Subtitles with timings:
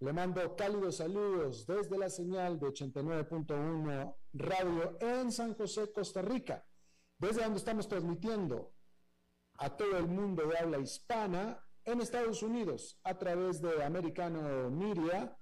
[0.00, 6.64] le mando cálidos saludos desde la señal de 89.1 Radio en San José, Costa Rica,
[7.18, 8.72] desde donde estamos transmitiendo
[9.58, 15.36] a todo el mundo de habla hispana en Estados Unidos a través de Americano Media,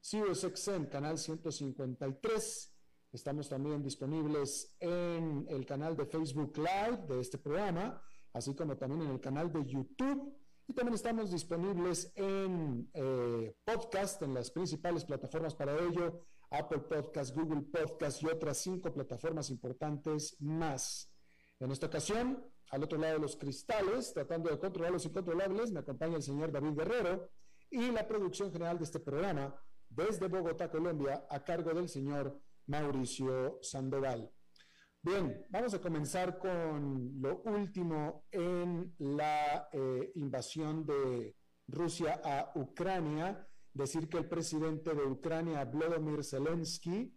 [0.00, 2.72] SiriusXM, canal 153.
[3.10, 8.00] Estamos también disponibles en el canal de Facebook Live de este programa,
[8.32, 14.22] así como también en el canal de YouTube y también estamos disponibles en eh, podcast,
[14.22, 20.36] en las principales plataformas para ello, Apple Podcast, Google Podcast y otras cinco plataformas importantes
[20.40, 21.12] más.
[21.60, 25.80] En esta ocasión, al otro lado de los cristales, tratando de controlar los incontrolables, me
[25.80, 27.30] acompaña el señor David Guerrero
[27.70, 29.54] y la producción general de este programa
[29.88, 34.32] desde Bogotá, Colombia, a cargo del señor Mauricio Sandoval.
[35.06, 41.32] Bien, vamos a comenzar con lo último en la eh, invasión de
[41.68, 43.46] Rusia a Ucrania.
[43.72, 47.16] Decir que el presidente de Ucrania, Vladimir Zelensky,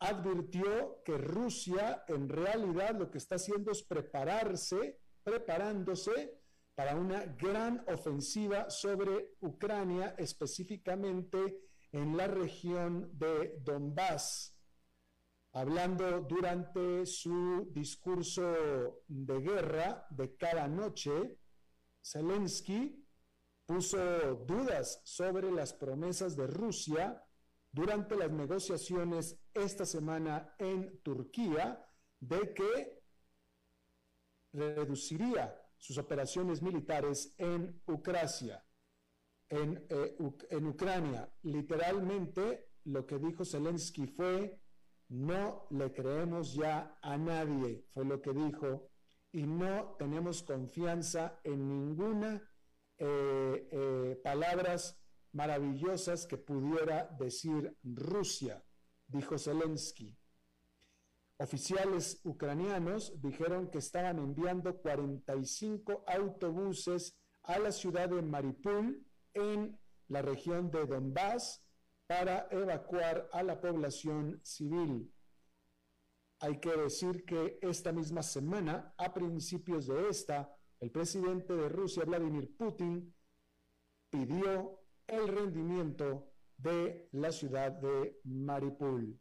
[0.00, 6.36] advirtió que Rusia en realidad lo que está haciendo es prepararse, preparándose
[6.74, 11.60] para una gran ofensiva sobre Ucrania, específicamente
[11.92, 14.59] en la región de Donbass
[15.52, 21.38] hablando durante su discurso de guerra de cada noche,
[22.02, 23.04] Zelensky
[23.66, 27.22] puso dudas sobre las promesas de Rusia
[27.72, 31.84] durante las negociaciones esta semana en Turquía
[32.18, 33.02] de que
[34.52, 38.64] reduciría sus operaciones militares en Ucrania.
[39.48, 40.16] En, eh,
[40.50, 44.59] en Ucrania, literalmente, lo que dijo Zelensky fue
[45.10, 48.88] no le creemos ya a nadie, fue lo que dijo,
[49.32, 52.42] y no tenemos confianza en ninguna
[52.98, 54.96] eh, eh, palabras
[55.32, 58.64] maravillosas que pudiera decir Rusia,
[59.06, 60.16] dijo Zelensky.
[61.38, 69.04] Oficiales ucranianos dijeron que estaban enviando 45 autobuses a la ciudad de Maripul
[69.34, 69.78] en
[70.08, 71.64] la región de Donbass
[72.10, 75.14] para evacuar a la población civil.
[76.40, 82.04] Hay que decir que esta misma semana, a principios de esta, el presidente de Rusia,
[82.04, 83.14] Vladimir Putin,
[84.10, 89.16] pidió el rendimiento de la ciudad de Maripul.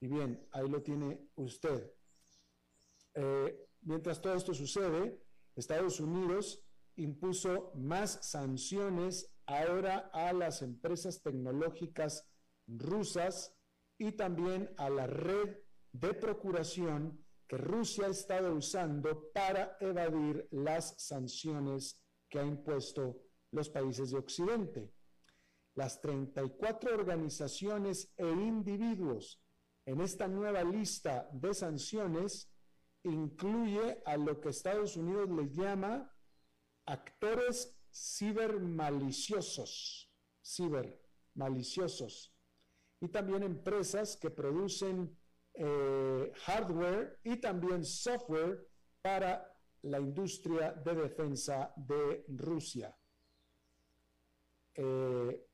[0.00, 1.88] Y bien, ahí lo tiene usted.
[3.14, 5.22] Eh, mientras todo esto sucede,
[5.54, 6.64] Estados Unidos
[6.96, 12.26] impuso más sanciones ahora a las empresas tecnológicas
[12.66, 13.54] rusas
[13.98, 15.58] y también a la red
[15.92, 23.68] de procuración que Rusia ha estado usando para evadir las sanciones que ha impuesto los
[23.68, 24.90] países de Occidente.
[25.74, 29.42] Las 34 organizaciones e individuos
[29.84, 32.50] en esta nueva lista de sanciones
[33.02, 36.10] incluye a lo que Estados Unidos les llama
[36.86, 40.10] actores cibermaliciosos,
[40.42, 42.34] cibermaliciosos,
[43.00, 45.14] y también empresas que producen
[45.54, 48.66] eh, hardware y también software
[49.02, 49.46] para
[49.82, 52.96] la industria de defensa de Rusia.
[54.74, 55.46] Eh,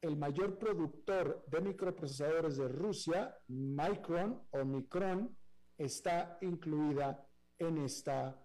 [0.00, 5.36] el mayor productor de microprocesadores de Rusia, Micron o Micron,
[5.76, 7.26] está incluida
[7.58, 8.40] en esta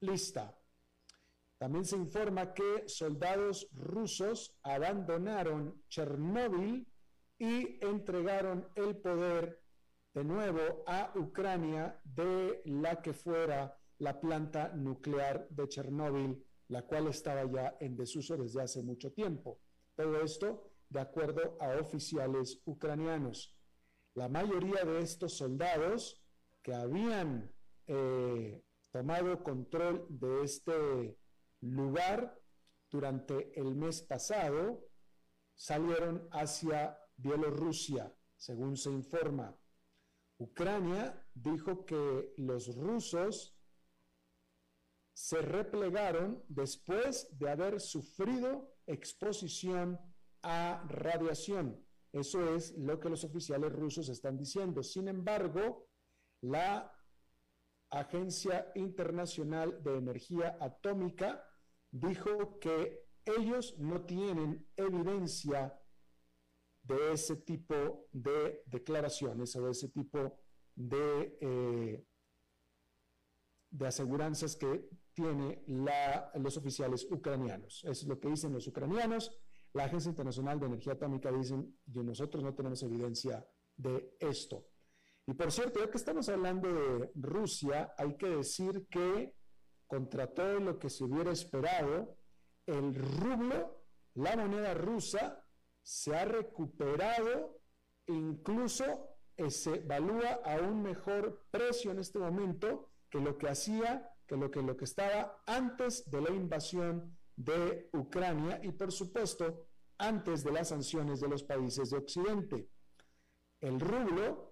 [0.00, 0.54] lista.
[1.58, 6.86] También se informa que soldados rusos abandonaron Chernóbil
[7.38, 9.62] y entregaron el poder
[10.12, 17.08] de nuevo a Ucrania de la que fuera la planta nuclear de Chernóbil, la cual
[17.08, 19.60] estaba ya en desuso desde hace mucho tiempo.
[19.94, 23.54] Todo esto de acuerdo a oficiales ucranianos.
[24.14, 26.22] La mayoría de estos soldados
[26.62, 27.50] que habían
[27.86, 31.16] eh, tomado control de este
[31.60, 32.40] lugar
[32.90, 34.88] durante el mes pasado
[35.54, 39.56] salieron hacia Bielorrusia, según se informa.
[40.38, 43.56] Ucrania dijo que los rusos
[45.14, 49.98] se replegaron después de haber sufrido exposición
[50.42, 51.82] a radiación.
[52.12, 54.82] Eso es lo que los oficiales rusos están diciendo.
[54.82, 55.88] Sin embargo,
[56.42, 56.95] la
[57.90, 61.44] Agencia Internacional de Energía Atómica
[61.90, 65.78] dijo que ellos no tienen evidencia
[66.82, 70.38] de ese tipo de declaraciones o de ese tipo
[70.74, 72.06] de, eh,
[73.70, 77.82] de aseguranzas que tienen los oficiales ucranianos.
[77.84, 79.36] Es lo que dicen los ucranianos.
[79.72, 83.46] La Agencia Internacional de Energía Atómica dicen que nosotros no tenemos evidencia
[83.76, 84.66] de esto.
[85.26, 89.34] Y por cierto, ya que estamos hablando de Rusia, hay que decir que
[89.86, 92.16] contra todo lo que se hubiera esperado,
[92.66, 93.84] el rublo,
[94.14, 95.44] la moneda rusa,
[95.82, 97.60] se ha recuperado,
[98.06, 99.16] incluso
[99.48, 104.50] se evalúa a un mejor precio en este momento que lo que hacía, que lo
[104.50, 109.68] que, lo que estaba antes de la invasión de Ucrania y por supuesto
[109.98, 112.68] antes de las sanciones de los países de Occidente.
[113.60, 114.45] El rublo,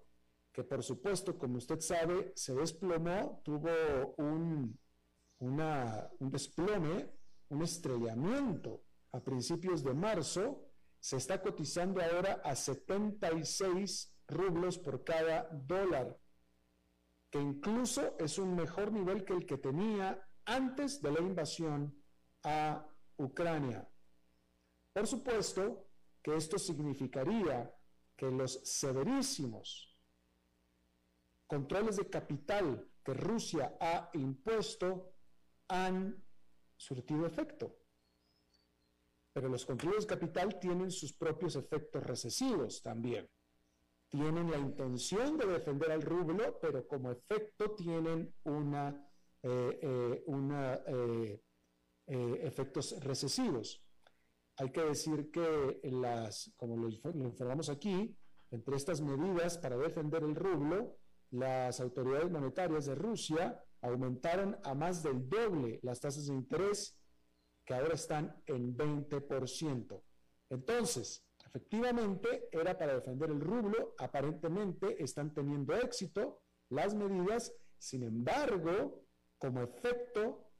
[0.55, 4.79] que por supuesto, como usted sabe, se desplomó, tuvo un,
[5.39, 7.11] un desplome,
[7.49, 10.65] un estrellamiento a principios de marzo,
[10.97, 16.17] se está cotizando ahora a 76 rublos por cada dólar,
[17.29, 22.01] que incluso es un mejor nivel que el que tenía antes de la invasión
[22.43, 22.87] a
[23.17, 23.85] Ucrania.
[24.93, 25.89] Por supuesto
[26.23, 27.75] que esto significaría
[28.15, 29.94] que los severísimos
[31.47, 35.13] controles de capital que Rusia ha impuesto
[35.67, 36.23] han
[36.75, 37.77] surtido efecto.
[39.33, 43.29] Pero los controles de capital tienen sus propios efectos recesivos también.
[44.07, 48.89] Tienen la intención de defender al rublo, pero como efecto tienen una,
[49.43, 51.41] eh, eh, una eh,
[52.07, 53.83] efectos recesivos.
[54.57, 56.87] Hay que decir que las, como lo
[57.25, 58.15] informamos aquí,
[58.51, 60.97] entre estas medidas para defender el rublo,
[61.35, 66.97] las autoridades monetarias de Rusia aumentaron a más del doble las tasas de interés
[67.65, 70.01] que ahora están en 20%.
[70.49, 79.05] Entonces, efectivamente, era para defender el rublo, aparentemente están teniendo éxito las medidas, sin embargo,
[79.37, 80.51] como efecto,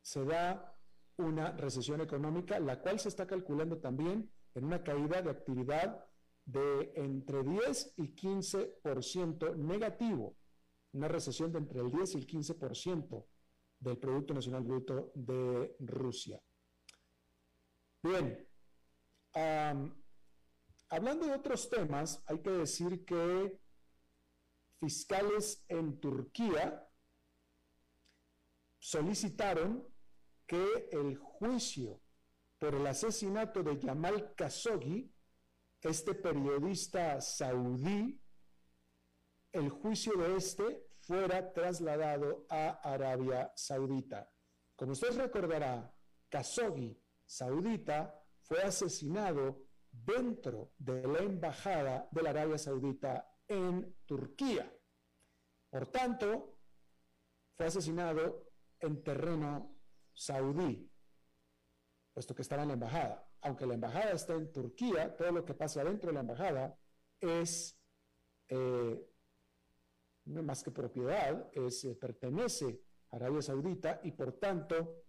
[0.00, 0.74] se da
[1.18, 6.05] una recesión económica, la cual se está calculando también en una caída de actividad
[6.46, 10.36] de entre 10 y 15% negativo,
[10.92, 13.26] una recesión de entre el 10 y el 15%
[13.80, 16.40] del Producto Nacional Bruto de Rusia.
[18.02, 18.48] Bien,
[20.88, 23.58] hablando de otros temas, hay que decir que
[24.78, 26.88] fiscales en Turquía
[28.78, 29.84] solicitaron
[30.46, 32.00] que el juicio
[32.58, 35.12] por el asesinato de Yamal Khashoggi,
[35.82, 38.20] este periodista saudí,
[39.52, 44.30] el juicio de este fuera trasladado a Arabia Saudita.
[44.74, 45.94] Como usted recordará,
[46.28, 54.70] Khashoggi, saudita, fue asesinado dentro de la embajada de la Arabia Saudita en Turquía.
[55.70, 56.58] Por tanto,
[57.56, 59.78] fue asesinado en terreno
[60.12, 60.90] saudí,
[62.12, 63.25] puesto que estaba en la embajada.
[63.46, 66.76] Aunque la embajada está en Turquía, todo lo que pasa dentro de la embajada
[67.20, 67.78] es
[68.48, 69.08] eh,
[70.24, 75.04] no más que propiedad, es, eh, pertenece a Arabia Saudita y por tanto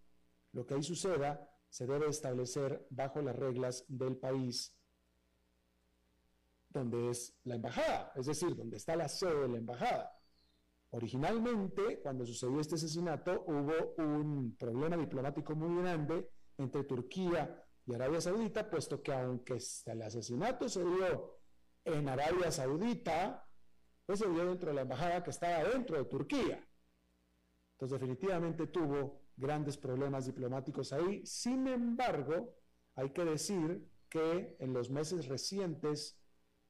[0.51, 4.71] lo que ahí suceda se debe establecer bajo las reglas del país
[6.69, 10.15] donde es la embajada, es decir, donde está la sede de la embajada.
[10.91, 16.29] Originalmente, cuando sucedió este asesinato, hubo un problema diplomático muy grande
[16.59, 21.39] entre Turquía y Arabia Saudita, puesto que aunque el asesinato se dio
[21.85, 23.47] en Arabia Saudita,
[24.05, 26.67] pues se dio dentro de la embajada que estaba dentro de Turquía.
[27.71, 31.25] Entonces definitivamente tuvo grandes problemas diplomáticos ahí.
[31.25, 32.57] Sin embargo,
[32.95, 36.19] hay que decir que en los meses recientes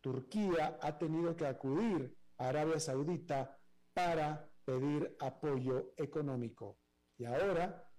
[0.01, 3.59] Turquía ha tenido que acudir a Arabia Saudita
[3.93, 6.77] para pedir apoyo económico.
[7.17, 7.89] Y ahora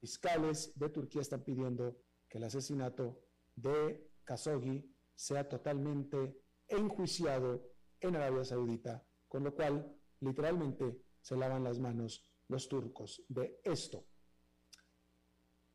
[0.00, 2.05] fiscales de Turquía están pidiendo
[2.36, 3.22] el asesinato
[3.54, 11.78] de Khashoggi sea totalmente enjuiciado en Arabia Saudita, con lo cual literalmente se lavan las
[11.78, 14.06] manos los turcos de esto.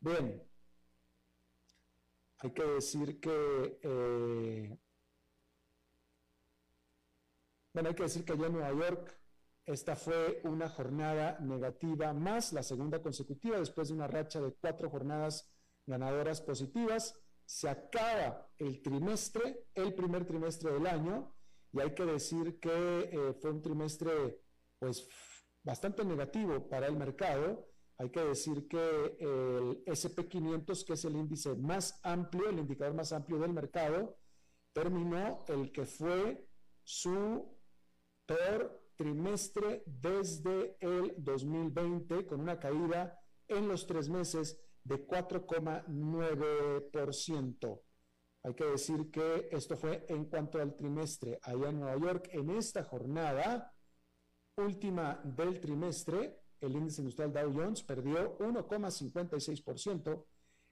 [0.00, 0.42] Bien,
[2.38, 4.78] hay que decir que, eh,
[7.72, 9.18] bueno, hay que decir que allá en Nueva York
[9.64, 14.90] esta fue una jornada negativa más, la segunda consecutiva, después de una racha de cuatro
[14.90, 15.51] jornadas
[15.86, 17.18] ganadoras positivas.
[17.44, 21.34] Se acaba el trimestre, el primer trimestre del año,
[21.72, 24.40] y hay que decir que eh, fue un trimestre
[24.78, 25.08] pues
[25.62, 27.68] bastante negativo para el mercado.
[27.98, 33.12] Hay que decir que el SP500, que es el índice más amplio, el indicador más
[33.12, 34.16] amplio del mercado,
[34.72, 36.48] terminó el que fue
[36.82, 37.56] su
[38.26, 47.80] peor trimestre desde el 2020, con una caída en los tres meses de 4,9%.
[48.44, 51.38] Hay que decir que esto fue en cuanto al trimestre.
[51.42, 53.72] Allá en Nueva York, en esta jornada
[54.56, 60.24] última del trimestre, el índice industrial Dow Jones perdió 1,56%,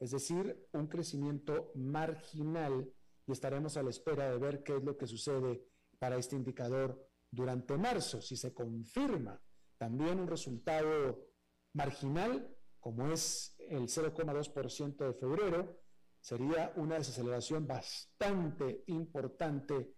[0.00, 2.90] Es decir, un crecimiento marginal
[3.26, 5.62] y estaremos a la espera de ver qué es lo que sucede
[5.98, 9.40] para este indicador durante marzo, si se confirma
[9.78, 11.28] también un resultado
[11.74, 15.80] marginal, como es el 0,2% de febrero,
[16.20, 19.94] sería una desaceleración bastante importante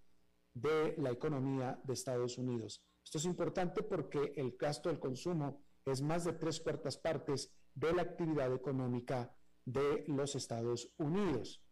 [0.52, 2.84] de la economía de Estados Unidos.
[3.04, 7.92] Esto es importante porque el gasto del consumo es más de tres cuartas partes de
[7.92, 11.62] la actividad económica de los Estados Unidos.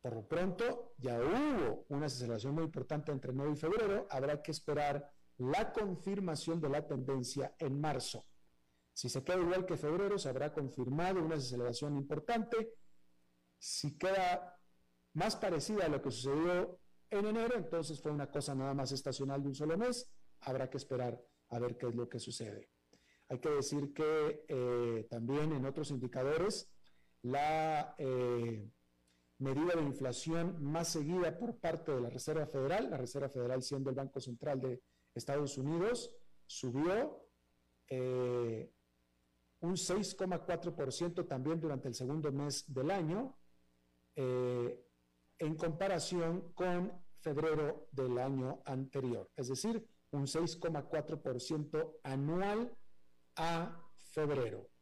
[0.00, 4.06] Por lo pronto, ya hubo una aceleración muy importante entre enero y febrero.
[4.10, 8.24] Habrá que esperar la confirmación de la tendencia en marzo.
[8.92, 12.74] Si se queda igual que febrero, se habrá confirmado una aceleración importante.
[13.58, 14.60] Si queda
[15.14, 16.78] más parecida a lo que sucedió
[17.10, 20.76] en enero, entonces fue una cosa nada más estacional de un solo mes, habrá que
[20.76, 22.70] esperar a ver qué es lo que sucede.
[23.28, 26.70] Hay que decir que eh, también en otros indicadores,
[27.24, 28.70] la eh,
[29.38, 33.90] medida de inflación más seguida por parte de la Reserva Federal, la Reserva Federal siendo
[33.90, 34.80] el Banco Central de
[35.14, 36.14] Estados Unidos,
[36.46, 37.28] subió
[37.88, 38.70] eh,
[39.60, 43.36] un 6,4% también durante el segundo mes del año
[44.16, 52.76] en comparación con febrero del año anterior, es decir, un 6,4% anual
[53.36, 54.73] a febrero.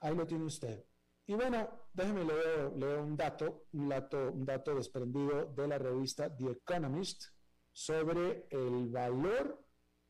[0.00, 0.84] Ahí lo tiene usted.
[1.26, 6.50] Y bueno, déjeme leer, un dato, un dato, un dato desprendido de la revista The
[6.50, 7.26] Economist
[7.72, 9.64] sobre el valor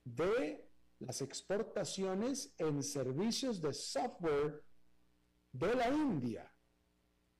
[0.04, 0.66] de
[1.00, 4.64] las exportaciones en servicios de software
[5.52, 6.54] de la India.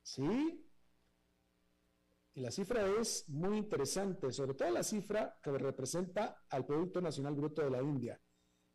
[0.03, 0.67] ¿Sí?
[2.35, 7.35] Y la cifra es muy interesante, sobre todo la cifra que representa al Producto Nacional
[7.35, 8.21] Bruto de la India.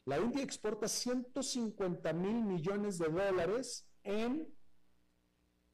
[0.06, 4.48] La India exporta 150 mil millones de dólares en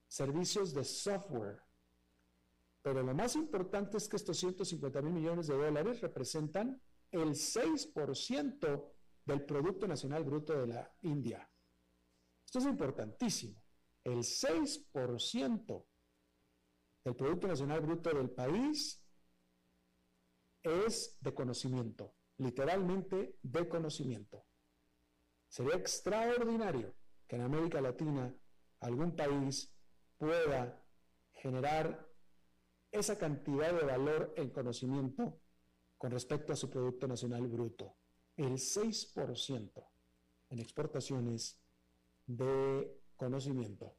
[0.08, 1.62] servicios de software.
[2.82, 8.92] Pero lo más importante es que estos 150 mil millones de dólares representan el 6%
[9.26, 11.48] del Producto Nacional Bruto de la India.
[12.46, 13.62] Esto es importantísimo.
[14.04, 15.86] El 6%
[17.04, 19.04] el Producto Nacional Bruto del país
[20.62, 24.46] es de conocimiento, literalmente de conocimiento.
[25.48, 26.96] Sería extraordinario
[27.28, 28.34] que en América Latina
[28.80, 29.72] algún país
[30.18, 30.84] pueda
[31.34, 32.10] generar
[32.92, 35.40] esa cantidad de valor en conocimiento
[35.98, 37.96] con respecto a su Producto Nacional Bruto.
[38.36, 39.88] El 6%
[40.50, 41.62] en exportaciones
[42.26, 43.98] de conocimiento.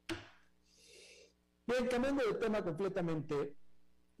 [1.65, 3.55] Bien, cambiando de tema completamente,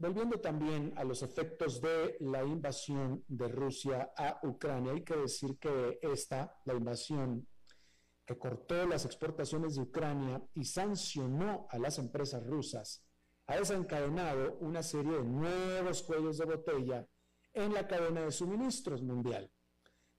[0.03, 5.57] volviendo también a los efectos de la invasión de Rusia a Ucrania, hay que decir
[5.57, 7.47] que esta, la invasión
[8.25, 13.05] que cortó las exportaciones de Ucrania y sancionó a las empresas rusas,
[13.47, 17.07] ha desencadenado una serie de nuevos cuellos de botella
[17.53, 19.49] en la cadena de suministros mundial.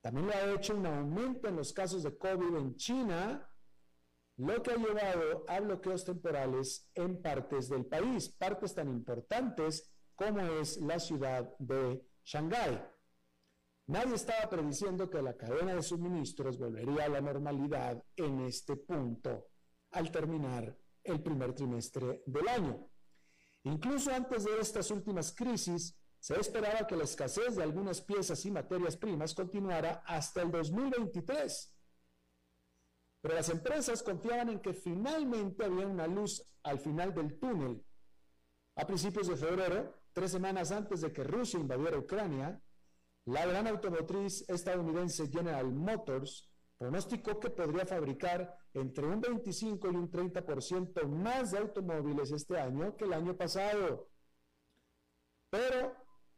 [0.01, 3.54] También lo ha hecho un aumento en los casos de COVID en China,
[4.37, 10.41] lo que ha llevado a bloqueos temporales en partes del país, partes tan importantes como
[10.41, 12.83] es la ciudad de Shanghái.
[13.87, 19.49] Nadie estaba prediciendo que la cadena de suministros volvería a la normalidad en este punto
[19.91, 22.89] al terminar el primer trimestre del año.
[23.65, 28.51] Incluso antes de estas últimas crisis, se esperaba que la escasez de algunas piezas y
[28.51, 31.77] materias primas continuara hasta el 2023.
[33.25, 37.83] Pero las empresas confiaban en que finalmente había una luz al final del túnel.
[38.77, 42.61] A principios de febrero, tres semanas antes de que Rusia invadiera Ucrania,
[43.25, 50.11] la gran automotriz estadounidense General Motors pronosticó que podría fabricar entre un 25 y un
[50.11, 54.11] 30% más de automóviles este año que el año pasado.
[55.49, 55.97] Pero,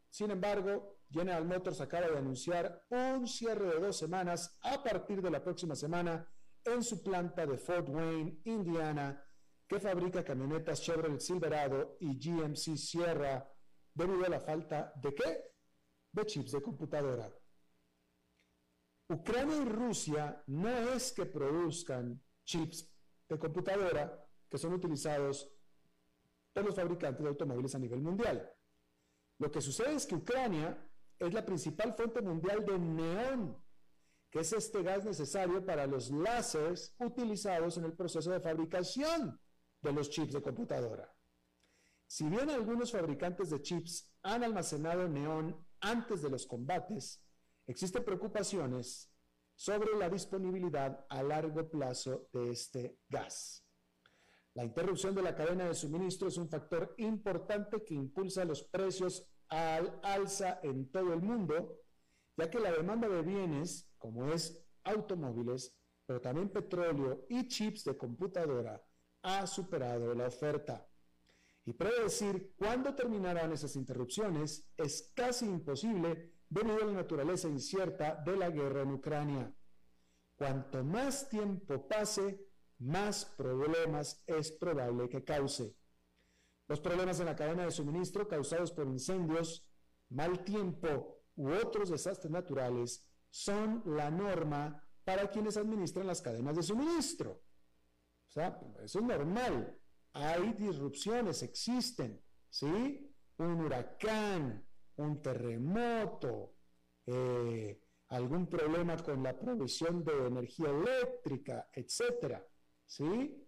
[0.09, 5.33] sin embargo, General Motors acaba de anunciar un cierre de dos semanas a partir de
[5.33, 6.31] la próxima semana
[6.67, 9.23] en su planta de Fort Wayne, Indiana,
[9.67, 13.49] que fabrica camionetas Chevrolet Silverado y GMC Sierra
[13.95, 15.53] debido a la falta de qué?
[16.13, 17.33] De chips de computadora.
[19.09, 22.93] Ucrania y Rusia no es que produzcan chips
[23.29, 25.53] de computadora que son utilizados
[26.53, 28.51] por los fabricantes de automóviles a nivel mundial.
[29.39, 33.66] Lo que sucede es que Ucrania es la principal fuente mundial de neón,
[34.37, 39.41] que es este gas necesario para los láseres utilizados en el proceso de fabricación
[39.81, 41.11] de los chips de computadora.
[42.07, 47.25] Si bien algunos fabricantes de chips han almacenado neón antes de los combates,
[47.67, 49.11] existen preocupaciones
[49.55, 53.65] sobre la disponibilidad a largo plazo de este gas.
[54.53, 59.31] La interrupción de la cadena de suministro es un factor importante que impulsa los precios
[59.49, 61.81] al alza en todo el mundo,
[62.37, 67.97] ya que la demanda de bienes, como es automóviles, pero también petróleo y chips de
[67.97, 68.81] computadora,
[69.23, 70.89] ha superado la oferta.
[71.65, 78.37] Y predecir cuándo terminarán esas interrupciones es casi imposible debido a la naturaleza incierta de
[78.37, 79.53] la guerra en Ucrania.
[80.37, 82.47] Cuanto más tiempo pase,
[82.79, 85.75] más problemas es probable que cause.
[86.69, 89.69] Los problemas en la cadena de suministro causados por incendios,
[90.11, 93.06] mal tiempo u otros desastres naturales
[93.37, 97.43] son la norma para quienes administran las cadenas de suministro.
[98.29, 99.79] O sea, eso es normal.
[100.15, 103.15] Hay disrupciones, existen, ¿sí?
[103.37, 106.55] Un huracán, un terremoto,
[107.05, 112.43] eh, algún problema con la provisión de energía eléctrica, etcétera,
[112.87, 113.47] ¿sí?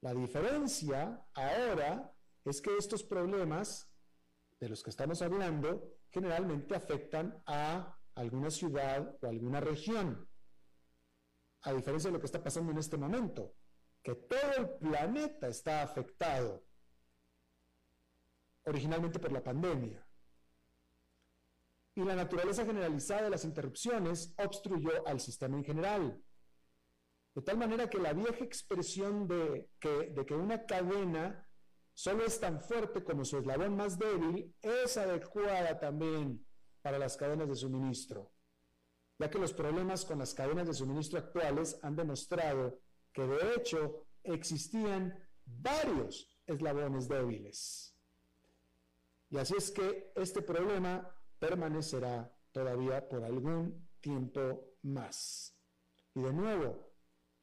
[0.00, 2.14] La diferencia ahora
[2.46, 3.92] es que estos problemas
[4.58, 10.28] de los que estamos hablando generalmente afectan a alguna ciudad o alguna región,
[11.62, 13.54] a diferencia de lo que está pasando en este momento,
[14.02, 16.64] que todo el planeta está afectado
[18.64, 20.06] originalmente por la pandemia
[21.96, 26.22] y la naturaleza generalizada de las interrupciones obstruyó al sistema en general.
[27.34, 31.48] De tal manera que la vieja expresión de que, una cadena
[31.94, 36.45] solo es tan fuerte como su eslabón más débil es adecuada también
[36.86, 38.30] para las cadenas de suministro,
[39.18, 42.78] ya que los problemas con las cadenas de suministro actuales han demostrado
[43.12, 45.12] que de hecho existían
[45.44, 47.92] varios eslabones débiles.
[49.30, 55.58] Y así es que este problema permanecerá todavía por algún tiempo más.
[56.14, 56.92] Y de nuevo,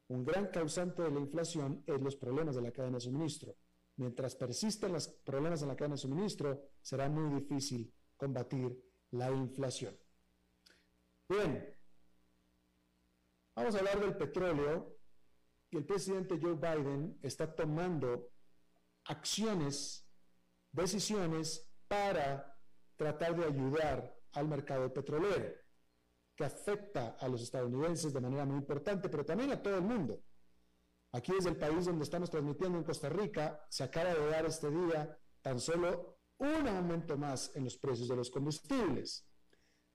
[0.08, 3.58] un gran causante de la inflación es los problemas de la cadena de suministro.
[3.98, 9.98] Mientras persisten los problemas en la cadena de suministro, será muy difícil combatir la inflación.
[11.30, 11.78] Bien,
[13.56, 14.98] vamos a hablar del petróleo
[15.70, 18.32] y el presidente Joe Biden está tomando
[19.06, 20.08] acciones,
[20.72, 22.58] decisiones para
[22.96, 25.56] tratar de ayudar al mercado petrolero,
[26.36, 30.24] que afecta a los estadounidenses de manera muy importante, pero también a todo el mundo.
[31.12, 34.72] Aquí desde el país donde estamos transmitiendo en Costa Rica, se acaba de dar este
[34.72, 36.13] día tan solo
[36.44, 39.26] un aumento más en los precios de los combustibles.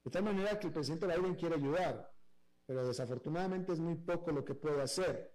[0.04, 2.10] De tal manera que el presidente Biden quiere ayudar,
[2.66, 5.34] pero desafortunadamente es muy poco lo que puede hacer.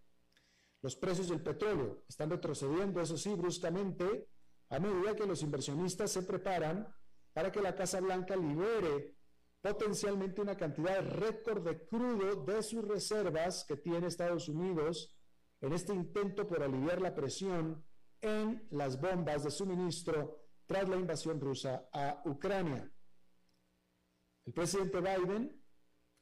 [0.81, 4.27] Los precios del petróleo están retrocediendo, eso sí, bruscamente,
[4.69, 6.87] a medida que los inversionistas se preparan
[7.31, 9.15] para que la Casa Blanca libere
[9.61, 15.15] potencialmente una cantidad récord de crudo de sus reservas que tiene Estados Unidos
[15.61, 17.85] en este intento por aliviar la presión
[18.19, 20.42] en las bombas de suministro
[20.73, 22.91] tras la invasión rusa a Ucrania.
[24.43, 25.63] El presidente Biden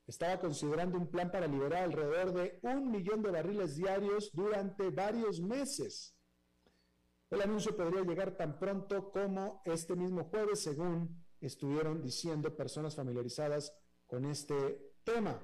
[0.05, 5.39] estaba considerando un plan para liberar alrededor de un millón de barriles diarios durante varios
[5.39, 6.17] meses.
[7.29, 13.73] El anuncio podría llegar tan pronto como este mismo jueves, según estuvieron diciendo personas familiarizadas
[14.05, 15.41] con este tema.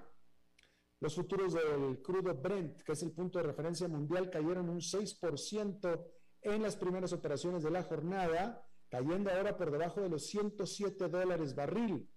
[0.99, 6.05] Los futuros del crudo Brent, que es el punto de referencia mundial, cayeron un 6%
[6.41, 11.55] en las primeras operaciones de la jornada, cayendo ahora por debajo de los 107 dólares
[11.55, 12.09] barril.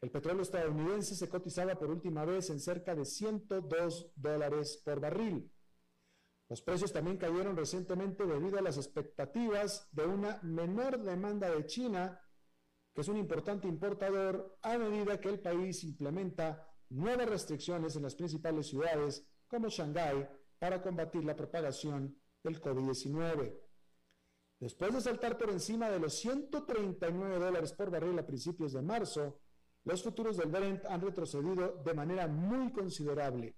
[0.00, 5.50] El petróleo estadounidense se cotizaba por última vez en cerca de 102 dólares por barril.
[6.48, 12.20] Los precios también cayeron recientemente debido a las expectativas de una menor demanda de China,
[12.94, 18.14] que es un importante importador, a medida que el país implementa nuevas restricciones en las
[18.14, 20.26] principales ciudades como Shanghái
[20.58, 23.67] para combatir la propagación del COVID-19.
[24.60, 29.40] Después de saltar por encima de los 139 dólares por barril a principios de marzo,
[29.84, 33.54] los futuros del Brent han retrocedido de manera muy considerable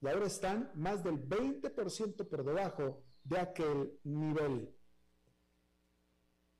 [0.00, 4.74] y ahora están más del 20% por debajo de aquel nivel.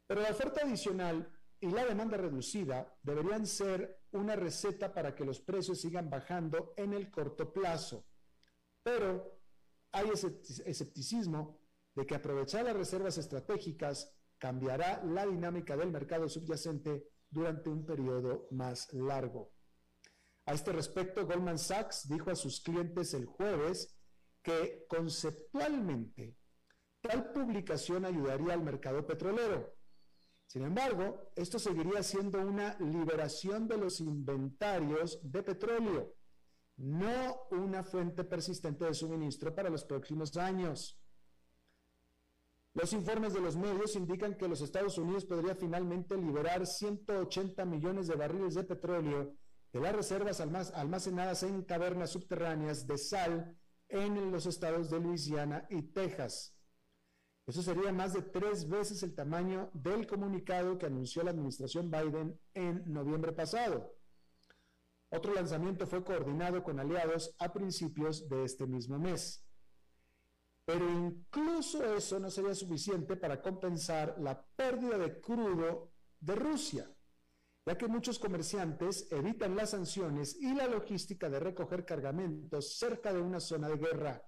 [0.07, 5.41] Pero la oferta adicional y la demanda reducida deberían ser una receta para que los
[5.41, 8.05] precios sigan bajando en el corto plazo.
[8.83, 9.41] Pero
[9.93, 11.60] hay escepticismo
[11.95, 18.49] de que aprovechar las reservas estratégicas cambiará la dinámica del mercado subyacente durante un periodo
[18.51, 19.53] más largo.
[20.47, 23.97] A este respecto, Goldman Sachs dijo a sus clientes el jueves
[24.43, 26.37] que conceptualmente
[27.01, 29.75] tal publicación ayudaría al mercado petrolero.
[30.47, 36.15] Sin embargo, esto seguiría siendo una liberación de los inventarios de petróleo,
[36.77, 41.00] no una fuente persistente de suministro para los próximos años.
[42.73, 48.07] Los informes de los medios indican que los Estados Unidos podría finalmente liberar 180 millones
[48.07, 49.35] de barriles de petróleo
[49.73, 53.57] de las reservas almacenadas en cavernas subterráneas de sal
[53.89, 56.57] en los estados de Luisiana y Texas.
[57.47, 62.39] Eso sería más de tres veces el tamaño del comunicado que anunció la administración Biden
[62.55, 63.97] en noviembre pasado.
[65.09, 69.45] Otro lanzamiento fue coordinado con aliados a principios de este mismo mes.
[70.73, 76.89] Pero incluso eso no sería suficiente para compensar la pérdida de crudo de Rusia,
[77.67, 83.21] ya que muchos comerciantes evitan las sanciones y la logística de recoger cargamentos cerca de
[83.21, 84.23] una zona de guerra.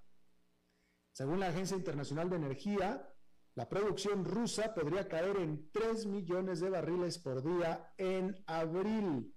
[1.13, 3.09] Según la Agencia Internacional de Energía,
[3.55, 9.33] la producción rusa podría caer en 3 millones de barriles por día en abril.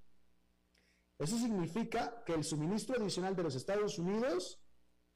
[1.19, 4.64] Eso significa que el suministro adicional de los Estados Unidos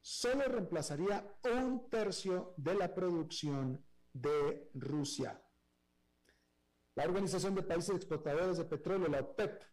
[0.02, 5.42] solo reemplazaría un tercio de la producción de Rusia.
[6.96, 9.64] La Organización de Países Exportadores de Petróleo, la OPEP,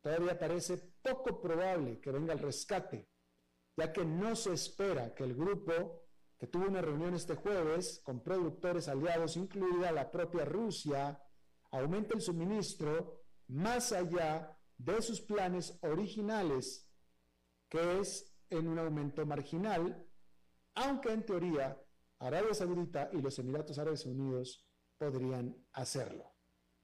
[0.00, 3.10] todavía parece poco probable que venga el rescate,
[3.76, 6.04] ya que no se espera que el grupo
[6.38, 11.22] que tuvo una reunión este jueves con productores aliados, incluida la propia Rusia,
[11.70, 16.88] aumente el suministro más allá de sus planes originales,
[17.68, 20.06] que es en un aumento marginal,
[20.74, 21.80] aunque en teoría
[22.18, 24.66] Arabia Saudita y los Emiratos Árabes Unidos
[24.98, 26.34] podrían hacerlo.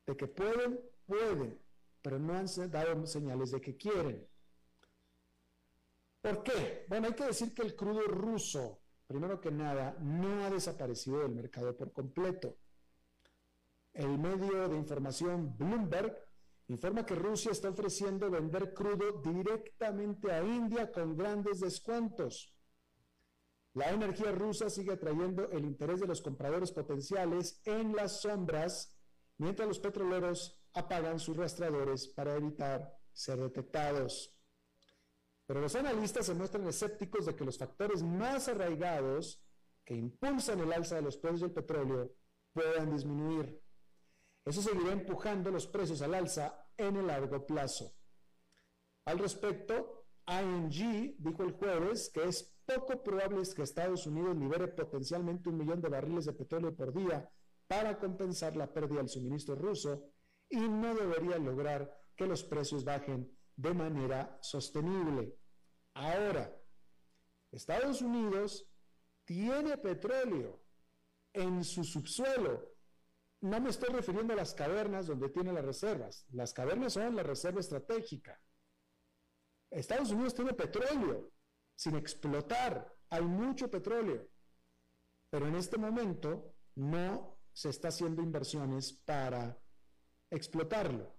[0.06, 1.60] De que pueden, pueden,
[2.00, 4.26] pero no han dado señales de que quieren.
[6.20, 6.86] ¿Por qué?
[6.88, 11.32] Bueno, hay que decir que el crudo ruso, primero que nada, no ha desaparecido del
[11.32, 12.56] mercado por completo.
[13.92, 16.25] El medio de información Bloomberg
[16.68, 22.52] informa que Rusia está ofreciendo vender crudo directamente a India con grandes descuentos.
[23.74, 28.96] La energía rusa sigue atrayendo el interés de los compradores potenciales en las sombras,
[29.36, 34.34] mientras los petroleros apagan sus rastreadores para evitar ser detectados.
[35.46, 39.42] Pero los analistas se muestran escépticos de que los factores más arraigados
[39.84, 42.12] que impulsan el alza de los precios del petróleo
[42.52, 43.62] puedan disminuir.
[44.46, 47.92] Eso seguirá empujando los precios al alza en el largo plazo.
[49.04, 55.48] Al respecto, ING dijo el jueves que es poco probable que Estados Unidos libere potencialmente
[55.48, 57.28] un millón de barriles de petróleo por día
[57.66, 60.10] para compensar la pérdida del suministro ruso
[60.48, 65.36] y no debería lograr que los precios bajen de manera sostenible.
[65.94, 66.56] Ahora,
[67.50, 68.68] Estados Unidos
[69.24, 70.60] tiene petróleo
[71.32, 72.75] en su subsuelo.
[73.46, 76.26] No me estoy refiriendo a las cavernas donde tiene las reservas.
[76.32, 78.40] Las cavernas son la reserva estratégica.
[79.70, 81.30] Estados Unidos tiene petróleo
[81.76, 82.92] sin explotar.
[83.08, 84.26] Hay mucho petróleo.
[85.30, 89.56] Pero en este momento no se está haciendo inversiones para
[90.28, 91.14] explotarlo.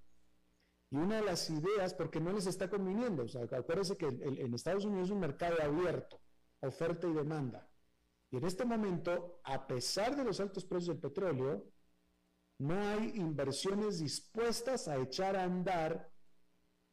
[0.89, 4.53] Y una de las ideas, porque no les está conviniendo, o sea, acuérdense que en
[4.53, 6.19] Estados Unidos es un mercado abierto,
[6.59, 7.69] oferta y demanda.
[8.31, 11.63] Y en este momento, a pesar de los altos precios del petróleo,
[12.59, 16.11] no hay inversiones dispuestas a echar a andar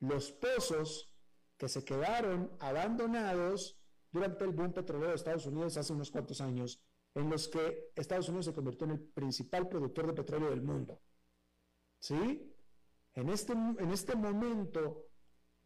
[0.01, 1.11] los pozos
[1.57, 3.79] que se quedaron abandonados
[4.11, 6.83] durante el boom petrolero de Estados Unidos hace unos cuantos años,
[7.15, 11.01] en los que Estados Unidos se convirtió en el principal productor de petróleo del mundo.
[11.99, 12.55] ¿Sí?
[13.15, 15.07] En este, en este momento,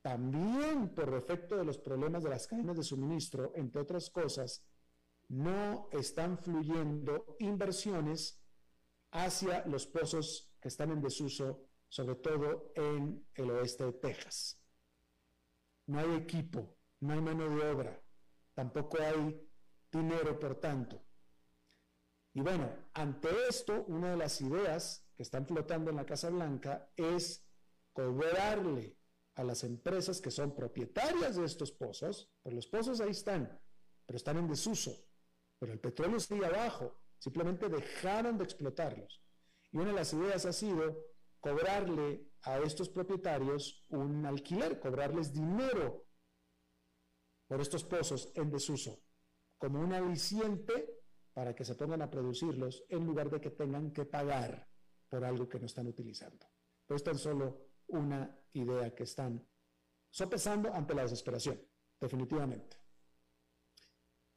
[0.02, 4.64] también por efecto de los problemas de las cadenas de suministro, entre otras cosas,
[5.28, 8.40] no están fluyendo inversiones
[9.10, 14.60] hacia los pozos que están en desuso, sobre todo en el oeste de Texas.
[15.86, 18.02] No hay equipo, no hay mano de obra,
[18.54, 19.48] tampoco hay
[19.90, 21.02] dinero, por tanto.
[22.34, 26.90] Y bueno, ante esto, una de las ideas que están flotando en la Casa Blanca
[26.94, 27.44] es
[27.92, 28.96] cobrarle
[29.34, 33.60] a las empresas que son propietarias de estos pozos, pues los pozos ahí están,
[34.04, 34.92] pero están en desuso,
[35.58, 39.22] pero el petróleo sigue abajo, simplemente dejaron de explotarlos.
[39.72, 41.04] Y una de las ideas ha sido
[41.40, 46.06] cobrarle a estos propietarios un alquiler, cobrarles dinero
[47.46, 49.02] por estos pozos en desuso,
[49.56, 50.98] como un aliciente
[51.32, 54.68] para que se pongan a producirlos en lugar de que tengan que pagar
[55.08, 56.46] por algo que no están utilizando.
[56.86, 59.46] Pero es tan solo una idea que están
[60.10, 61.60] sopesando ante la desesperación,
[62.00, 62.76] definitivamente.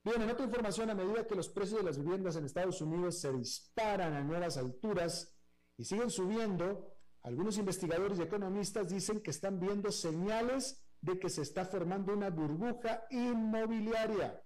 [0.04, 3.20] Bien, en otra información, a medida que los precios de las viviendas en Estados Unidos
[3.20, 5.32] se disparan a nuevas alturas
[5.78, 11.44] y siguen subiendo, algunos investigadores y economistas dicen que están viendo señales de que se
[11.44, 14.44] está formando una burbuja inmobiliaria.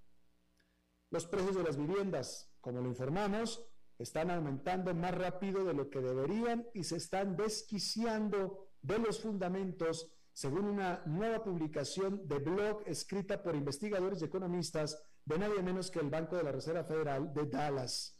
[1.10, 3.66] Los precios de las viviendas, como lo informamos,
[3.98, 10.12] están aumentando más rápido de lo que deberían y se están desquiciando de los fundamentos,
[10.34, 16.00] según una nueva publicación de blog escrita por investigadores y economistas de nadie menos que
[16.00, 18.18] el Banco de la Reserva Federal de Dallas.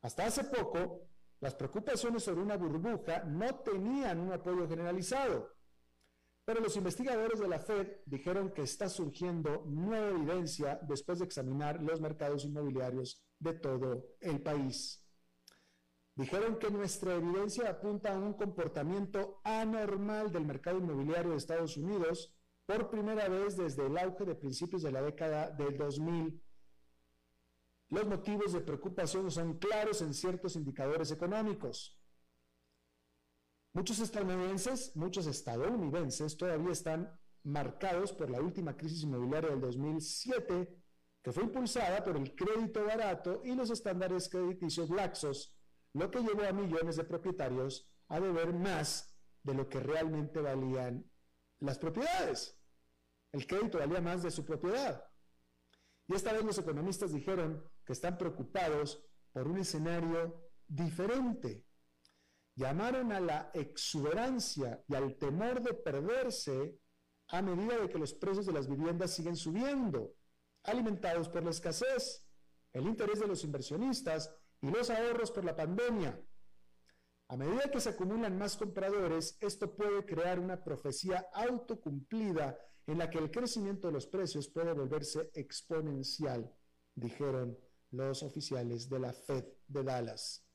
[0.00, 1.08] Hasta hace poco,
[1.40, 5.54] las preocupaciones sobre una burbuja no tenían un apoyo generalizado.
[6.44, 11.82] Pero los investigadores de la Fed dijeron que está surgiendo nueva evidencia después de examinar
[11.82, 15.02] los mercados inmobiliarios de todo el país.
[16.14, 22.33] Dijeron que nuestra evidencia apunta a un comportamiento anormal del mercado inmobiliario de Estados Unidos
[22.66, 26.42] por primera vez desde el auge de principios de la década del 2000.
[27.90, 32.00] Los motivos de preocupación son claros en ciertos indicadores económicos.
[33.74, 40.82] Muchos estadounidenses, muchos estadounidenses todavía están marcados por la última crisis inmobiliaria del 2007,
[41.22, 45.54] que fue impulsada por el crédito barato y los estándares crediticios laxos,
[45.92, 51.04] lo que llevó a millones de propietarios a deber más de lo que realmente valían
[51.64, 52.58] las propiedades.
[53.32, 55.04] El crédito valía más de su propiedad.
[56.06, 61.64] Y esta vez los economistas dijeron que están preocupados por un escenario diferente
[62.56, 66.78] llamaron a la exuberancia y al temor de perderse
[67.28, 70.14] a medida de que los precios de las viviendas siguen subiendo,
[70.62, 72.26] alimentados por la escasez,
[72.72, 76.20] el interés de los inversionistas y los ahorros por la pandemia.
[77.34, 83.10] A medida que se acumulan más compradores, esto puede crear una profecía autocumplida en la
[83.10, 86.48] que el crecimiento de los precios puede volverse exponencial,
[86.94, 87.58] dijeron
[87.90, 90.46] los oficiales de la Fed de Dallas.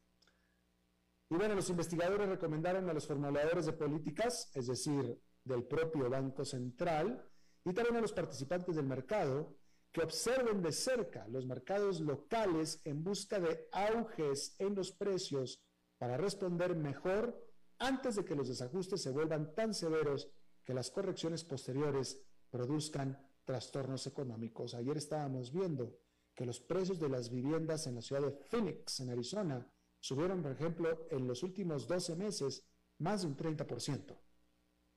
[1.30, 6.46] Y bueno, los investigadores recomendaron a los formuladores de políticas, es decir, del propio Banco
[6.46, 7.30] Central,
[7.66, 9.54] y también a los participantes del mercado,
[9.92, 15.62] que observen de cerca los mercados locales en busca de auges en los precios
[16.00, 17.46] para responder mejor
[17.78, 20.32] antes de que los desajustes se vuelvan tan severos
[20.64, 24.74] que las correcciones posteriores produzcan trastornos económicos.
[24.74, 26.00] Ayer estábamos viendo
[26.34, 29.68] que los precios de las viviendas en la ciudad de Phoenix, en Arizona,
[30.00, 32.66] subieron, por ejemplo, en los últimos 12 meses
[33.00, 34.18] más de un 30%.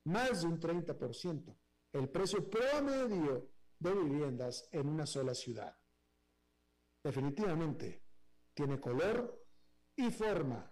[0.04, 1.56] Más de un 30%.
[1.92, 5.76] El precio promedio de viviendas en una sola ciudad.
[7.02, 8.04] Definitivamente
[8.54, 9.44] tiene color
[9.96, 10.71] y forma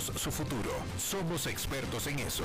[0.00, 0.70] su futuro.
[0.98, 2.44] Somos expertos en eso.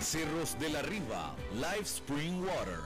[0.00, 2.78] Cerros de la Riva, Live Spring Water.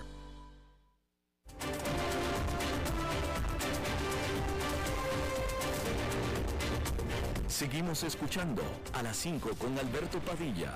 [7.48, 10.74] Seguimos escuchando a las 5 con Alberto Padilla.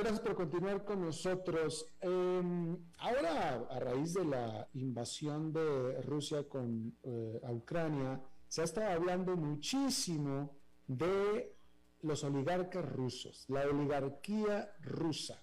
[0.00, 1.86] gracias por continuar con nosotros.
[2.00, 8.90] Em, ahora, a raíz de la invasión de Rusia con, eh, Ucrania, se ha estado
[8.90, 10.59] hablando muchísimo
[10.90, 11.54] de
[12.02, 15.40] los oligarcas rusos, la oligarquía rusa,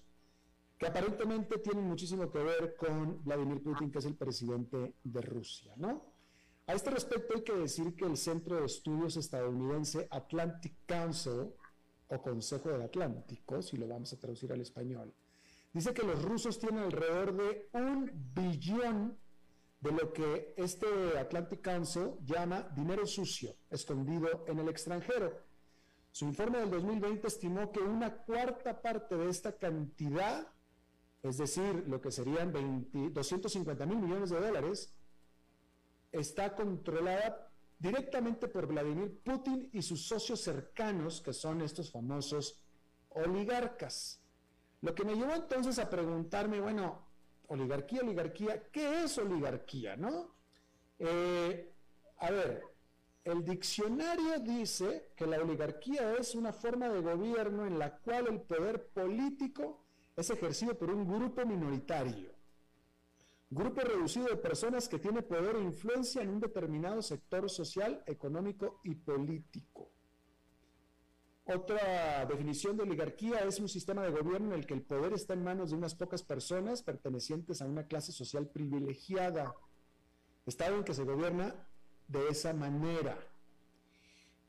[0.76, 5.72] que aparentemente tiene muchísimo que ver con Vladimir Putin, que es el presidente de Rusia,
[5.76, 6.12] ¿no?
[6.66, 11.54] A este respecto hay que decir que el Centro de Estudios Estadounidense Atlantic Council,
[12.08, 15.14] o Consejo del Atlántico, si lo vamos a traducir al español,
[15.72, 19.18] dice que los rusos tienen alrededor de un billón
[19.80, 20.86] de lo que este
[21.18, 25.40] Atlantic Council llama dinero sucio, escondido en el extranjero.
[26.10, 30.48] Su informe del 2020 estimó que una cuarta parte de esta cantidad,
[31.22, 34.94] es decir, lo que serían 250 mil millones de dólares,
[36.10, 42.60] está controlada directamente por Vladimir Putin y sus socios cercanos, que son estos famosos
[43.10, 44.20] oligarcas.
[44.80, 47.07] Lo que me llevó entonces a preguntarme, bueno,
[47.48, 49.96] oligarquía, oligarquía, ¿qué es oligarquía?
[49.96, 50.34] ¿No?
[50.98, 51.72] Eh,
[52.18, 52.64] a ver,
[53.24, 58.40] el diccionario dice que la oligarquía es una forma de gobierno en la cual el
[58.40, 59.84] poder político
[60.16, 62.30] es ejercido por un grupo minoritario.
[63.50, 68.80] Grupo reducido de personas que tiene poder e influencia en un determinado sector social, económico
[68.82, 69.77] y político.
[71.50, 75.32] Otra definición de oligarquía es un sistema de gobierno en el que el poder está
[75.32, 79.54] en manos de unas pocas personas pertenecientes a una clase social privilegiada.
[80.44, 81.54] Estado en que se gobierna
[82.06, 83.18] de esa manera.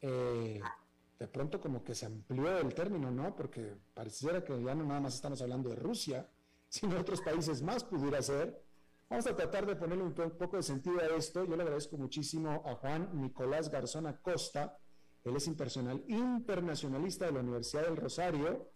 [0.01, 0.59] Eh,
[1.17, 3.33] de pronto como que se amplió el término, ¿no?
[3.33, 6.29] Porque pareciera que ya no nada más estamos hablando de Rusia,
[6.67, 8.61] sino otros países más pudiera ser.
[9.09, 11.45] Vamos a tratar de ponerle un poco de sentido a esto.
[11.45, 14.77] Yo le agradezco muchísimo a Juan Nicolás Garzón Acosta,
[15.23, 18.71] él es internacionalista de la Universidad del Rosario,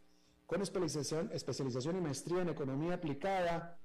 [0.45, 3.79] con especialización, especialización y maestría en economía aplicada,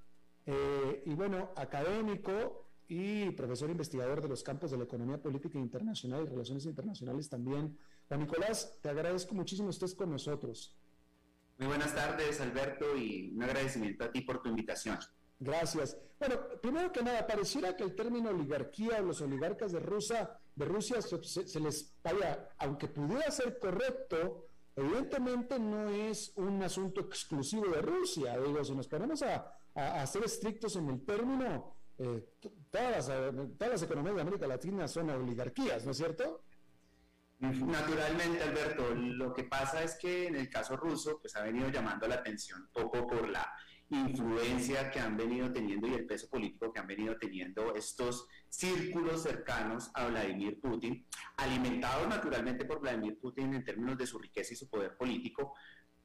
[0.44, 6.24] eh, y bueno, académico y profesor investigador de los campos de la economía política internacional
[6.24, 7.78] y relaciones internacionales también.
[8.09, 10.74] Juan Nicolás, te agradezco muchísimo estés con nosotros.
[11.59, 14.98] Muy buenas tardes, Alberto, y un agradecimiento a ti por tu invitación.
[15.41, 15.97] Gracias.
[16.18, 20.64] Bueno, primero que nada, pareciera que el término oligarquía o los oligarcas de Rusia, de
[20.64, 27.82] Rusia se, les vaya, aunque pudiera ser correcto, evidentemente no es un asunto exclusivo de
[27.82, 28.36] Rusia.
[28.39, 29.55] Digo, si nos ponemos a,
[30.07, 32.34] ser estrictos en el término, eh,
[32.68, 36.43] todas, las, todas las economías de América Latina son oligarquías, ¿no es cierto?
[37.39, 42.09] Naturalmente, Alberto, lo que pasa es que en el caso ruso, pues ha venido llamando
[42.09, 43.55] la atención poco por la
[43.91, 49.22] influencia que han venido teniendo y el peso político que han venido teniendo estos círculos
[49.22, 54.57] cercanos a Vladimir Putin, alimentados naturalmente por Vladimir Putin en términos de su riqueza y
[54.57, 55.55] su poder político,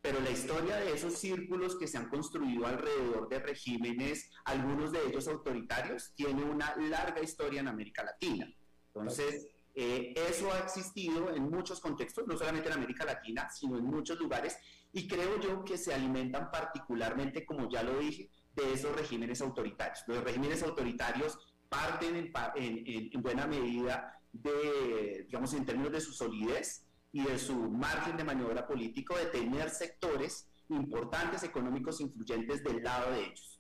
[0.02, 5.00] pero la historia de esos círculos que se han construido alrededor de regímenes, algunos de
[5.08, 8.54] ellos autoritarios, tiene una larga historia en América Latina.
[8.88, 13.86] Entonces, eh, eso ha existido en muchos contextos, no solamente en América Latina, sino en
[13.86, 14.58] muchos lugares,
[14.94, 20.04] y creo yo que se alimentan particularmente, como ya lo dije, de esos regímenes autoritarios.
[20.08, 22.16] Los regímenes autoritarios parten
[22.56, 28.16] en, en, buena medida de, digamos, en términos de su solidez y de su margen
[28.16, 33.60] de maniobra político, de tener sectores importantes, económicos, influyentes del lado de ellos.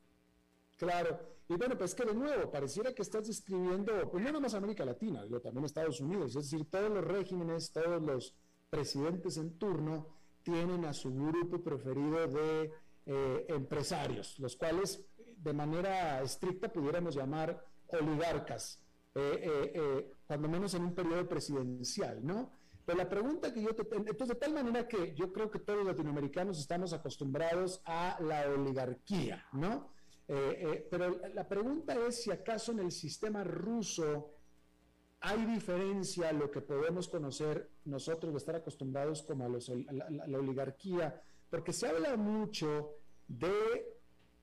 [0.77, 1.19] Claro,
[1.49, 4.86] y bueno, pues que de nuevo, pareciera que estás describiendo, pues no nada más América
[4.86, 8.36] Latina, digo, también Estados Unidos, es decir, todos los regímenes, todos los
[8.69, 12.71] presidentes en turno tienen a su grupo preferido de
[13.05, 15.03] eh, empresarios, los cuales
[15.37, 18.81] de manera estricta pudiéramos llamar oligarcas,
[19.15, 22.51] eh, eh, cuando menos en un periodo presidencial, ¿no?
[22.85, 23.83] Pero la pregunta que yo te...
[23.95, 28.49] Entonces, de tal manera que yo creo que todos los latinoamericanos estamos acostumbrados a la
[28.49, 29.93] oligarquía, ¿no?
[30.25, 34.32] Pero la pregunta es si acaso en el sistema ruso
[35.26, 41.21] hay diferencia a lo que podemos conocer nosotros de estar acostumbrados como a, la, oligarquía,
[41.49, 42.97] porque se habla mucho
[43.30, 43.88] de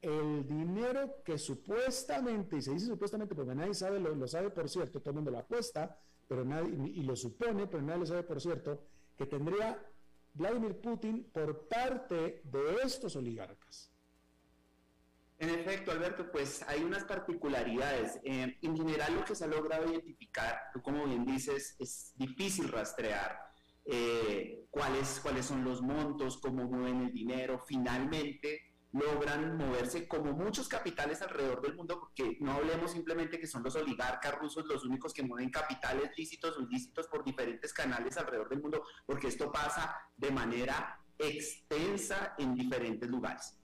[0.00, 5.00] el dinero que supuestamente, y se dice supuestamente porque nadie sabe, lo, sabe por cierto,
[5.00, 8.40] todo el mundo lo apuesta, pero nadie, y lo supone, pero nadie lo sabe por
[8.40, 8.82] cierto,
[9.18, 9.86] que tendría
[10.32, 13.89] Vladimir Putin por parte de estos oligarcas.
[15.40, 18.20] En efecto, Alberto, pues hay unas particularidades.
[18.24, 23.38] Eh, en general, lo que se ha logrado identificar, como bien dices, es difícil rastrear
[23.86, 27.58] eh, cuáles, cuáles son los montos, cómo mueven el dinero.
[27.66, 33.62] Finalmente, logran moverse como muchos capitales alrededor del mundo, porque no hablemos simplemente que son
[33.62, 38.50] los oligarcas rusos los únicos que mueven capitales lícitos o ilícitos por diferentes canales alrededor
[38.50, 43.59] del mundo, porque esto pasa de manera extensa en diferentes lugares.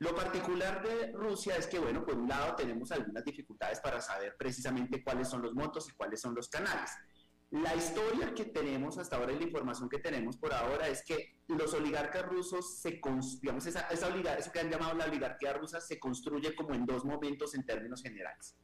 [0.00, 4.36] Lo particular de Rusia es que, bueno, por un lado tenemos algunas dificultades para saber
[4.38, 6.90] precisamente cuáles son los montos y cuáles son los canales.
[7.50, 11.40] La historia que tenemos hasta ahora y la información que tenemos por ahora es que
[11.48, 13.00] los oligarcas rusos, se,
[13.40, 17.04] digamos, esa, esa eso que han llamado la oligarquía rusa, se construye como en dos
[17.04, 18.54] momentos en términos generales.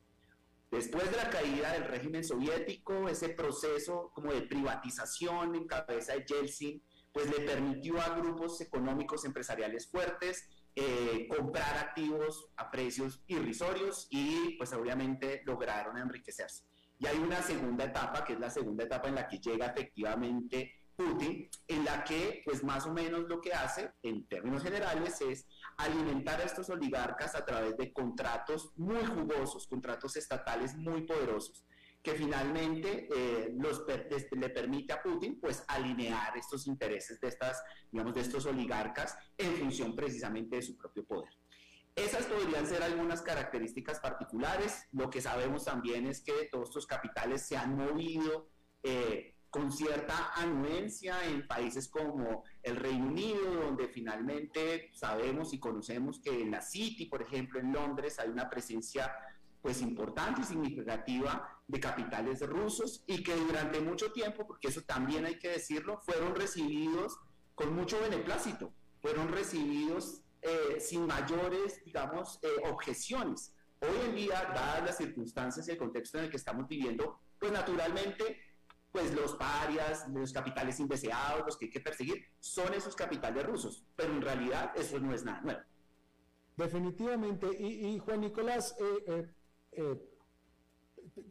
[0.71, 6.25] Después de la caída del régimen soviético, ese proceso como de privatización en cabeza de
[6.27, 6.83] Yeltsin,
[7.13, 14.57] pues le permitió a grupos económicos empresariales fuertes eh, comprar activos a precios irrisorios y
[14.57, 16.65] pues obviamente lograron enriquecerse.
[16.99, 20.73] Y hay una segunda etapa, que es la segunda etapa en la que llega efectivamente
[20.97, 25.47] Putin, en la que pues más o menos lo que hace en términos generales es
[25.77, 31.65] alimentar a estos oligarcas a través de contratos muy jugosos, contratos estatales muy poderosos
[32.05, 37.65] que finalmente eh, los, este, le permite a Putin pues alinear estos intereses de estas,
[37.91, 41.31] digamos, de estos oligarcas en función precisamente de su propio poder.
[41.97, 44.87] Esas podrían ser algunas características particulares.
[44.93, 48.51] Lo que sabemos también es que todos estos capitales se han movido
[48.83, 56.21] eh, con cierta anuencia en países como el Reino Unido, donde finalmente sabemos y conocemos
[56.21, 59.11] que en la City, por ejemplo, en Londres, hay una presencia
[59.63, 65.25] pues importante y significativa de capitales rusos y que durante mucho tiempo, porque eso también
[65.25, 67.19] hay que decirlo, fueron recibidos
[67.55, 73.55] con mucho beneplácito, fueron recibidos eh, sin mayores, digamos, eh, objeciones.
[73.81, 77.53] Hoy en día, dadas las circunstancias y el contexto en el que estamos viviendo, pues
[77.53, 78.41] naturalmente,
[78.93, 83.85] pues los parias, los capitales indeseados, los que hay que perseguir, son esos capitales rusos,
[83.97, 85.61] pero en realidad eso no es nada nuevo.
[86.57, 89.27] Definitivamente, y, Juan Nicolás, eh,
[89.73, 90.14] eh,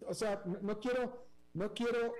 [0.08, 2.14] o sea, no, quiero, no quiero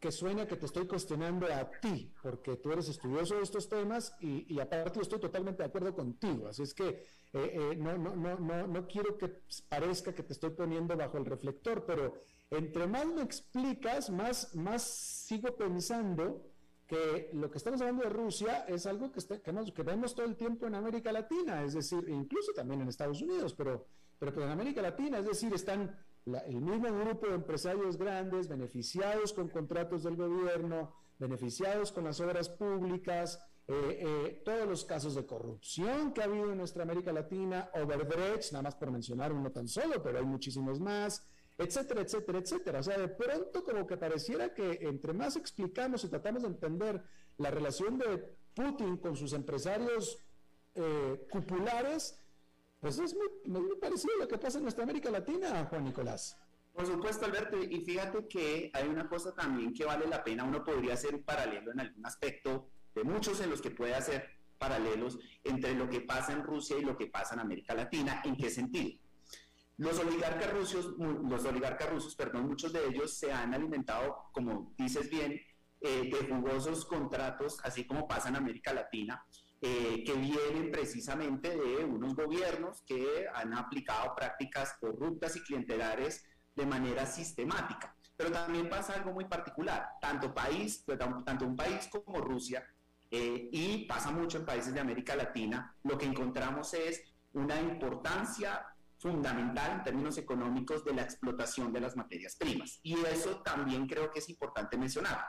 [0.00, 4.14] que suene que te estoy cuestionando a ti, porque tú eres estudioso de estos temas
[4.20, 6.48] y, y aparte estoy totalmente de acuerdo contigo.
[6.48, 7.02] Así es que eh,
[7.32, 11.84] eh, no, no, no, no, quiero que parezca que te estoy poniendo bajo el reflector,
[11.86, 12.14] pero
[12.50, 16.46] entre más me explicas, más, más sigo pensando
[16.86, 20.66] que lo que estamos hablando de Rusia es algo que, que, vemos todo el tiempo
[20.66, 23.86] en América Latina, es decir, incluso también en Estados Unidos, pero
[24.18, 25.94] pero pues en América Latina, es decir, están
[26.26, 32.48] el mismo grupo de empresarios grandes beneficiados con contratos del gobierno, beneficiados con las obras
[32.48, 37.70] públicas, eh, eh, todos los casos de corrupción que ha habido en nuestra América Latina,
[37.74, 41.24] Overdredge, nada más por mencionar uno tan solo, pero hay muchísimos más,
[41.58, 42.80] etcétera, etcétera, etcétera.
[42.80, 47.02] O sea, de pronto como que pareciera que entre más explicamos y tratamos de entender
[47.38, 50.20] la relación de Putin con sus empresarios
[50.74, 52.20] eh, cupulares,
[52.86, 53.16] pues es
[53.46, 56.38] muy, parecido a lo que pasa en nuestra América Latina, Juan Nicolás.
[56.72, 60.62] Por supuesto, Alberto, y fíjate que hay una cosa también que vale la pena, uno
[60.62, 65.18] podría hacer un paralelo en algún aspecto, de muchos en los que puede hacer paralelos
[65.42, 68.22] entre lo que pasa en Rusia y lo que pasa en América Latina.
[68.24, 69.00] ¿En qué sentido?
[69.78, 75.10] Los oligarcas rusos, los oligarcas rusos, perdón, muchos de ellos se han alimentado, como dices
[75.10, 75.40] bien,
[75.80, 79.26] eh, de jugosos contratos, así como pasa en América Latina,
[79.62, 86.66] eh, que vienen precisamente de unos gobiernos que han aplicado prácticas corruptas y clientelares de
[86.66, 87.94] manera sistemática.
[88.16, 92.66] Pero también pasa algo muy particular, tanto, país, pues, tanto un país como Rusia,
[93.10, 97.02] eh, y pasa mucho en países de América Latina, lo que encontramos es
[97.32, 98.66] una importancia
[98.98, 102.80] fundamental en términos económicos de la explotación de las materias primas.
[102.82, 105.24] Y eso también creo que es importante mencionar.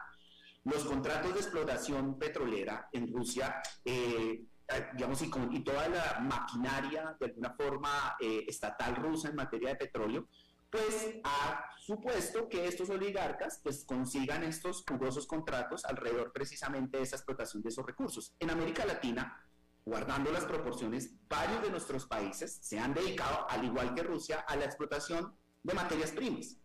[0.68, 7.16] Los contratos de explotación petrolera en Rusia, eh, eh, digamos, y, con, toda la maquinaria
[7.18, 10.28] de alguna forma eh, estatal rusa en materia de petróleo,
[10.70, 17.16] pues ha supuesto que estos oligarcas pues consigan estos jugosos contratos alrededor precisamente de esa
[17.16, 18.36] explotación de esos recursos.
[18.38, 19.42] En América Latina,
[19.86, 24.58] guardando las proporciones, varios de nuestros países se han dedicado, al igual que Rusia, a
[24.58, 26.58] la explotación de materias primas.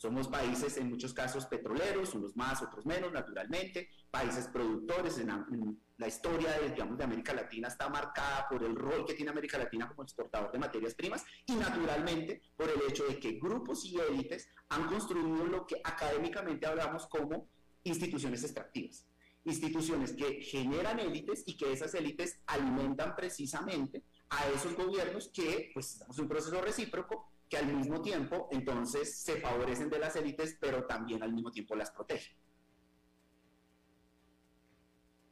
[0.00, 5.18] Somos países en muchos casos petroleros, unos más, otros menos, naturalmente, países productores.
[5.18, 9.30] En, la historia de, digamos, de América Latina está marcada por el rol que tiene
[9.30, 13.84] América Latina como exportador de materias primas y naturalmente por el hecho de que grupos
[13.84, 17.50] y élites han construido lo que académicamente hablamos como
[17.84, 19.06] instituciones extractivas
[19.44, 25.94] instituciones que generan élites y que esas élites alimentan precisamente a esos gobiernos que, pues,
[25.94, 30.56] estamos en un proceso recíproco, que al mismo tiempo entonces se favorecen de las élites,
[30.60, 32.32] pero también al mismo tiempo las protegen.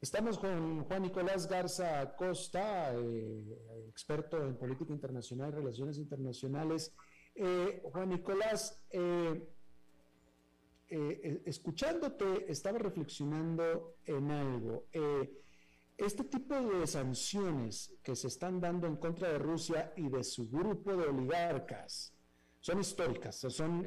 [0.01, 6.93] Estamos con Juan Nicolás Garza Costa, eh, experto en política internacional y relaciones internacionales.
[7.37, 9.49] Eh, Juan Nicolás, eh,
[11.45, 14.87] escuchándote, estaba reflexionando en algo.
[15.99, 20.49] Este tipo de sanciones que se están dando en contra de Rusia y de su
[20.49, 22.15] grupo de oligarcas
[22.61, 23.85] son históricas, son,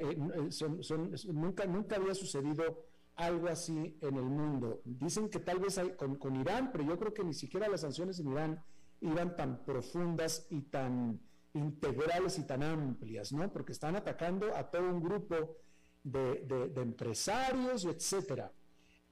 [1.33, 2.85] nunca, nunca había sucedido
[3.15, 4.81] algo así en el mundo.
[4.83, 8.19] Dicen que tal vez hay, con, Irán, pero yo creo que ni siquiera las sanciones
[8.19, 8.63] en Irán
[8.99, 11.19] iban tan profundas y tan
[11.53, 13.51] integrales y tan amplias, ¿no?
[13.51, 15.57] Porque están atacando a todo un grupo
[16.03, 18.51] de, empresarios, etcétera.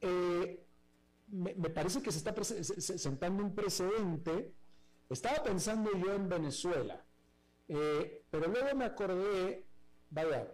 [0.02, 0.66] Eh,
[1.32, 2.34] me, parece que se está
[2.98, 4.54] sentando un precedente.
[5.10, 7.04] Estaba pensando yo en Venezuela,
[7.68, 9.66] eh, pero luego me acordé,
[10.12, 10.52] vaya,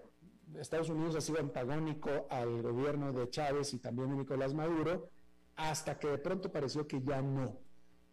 [0.59, 5.09] Estados Unidos ha sido antagónico al gobierno de Chávez y también de Nicolás Maduro,
[5.55, 7.59] hasta que de pronto pareció que ya no.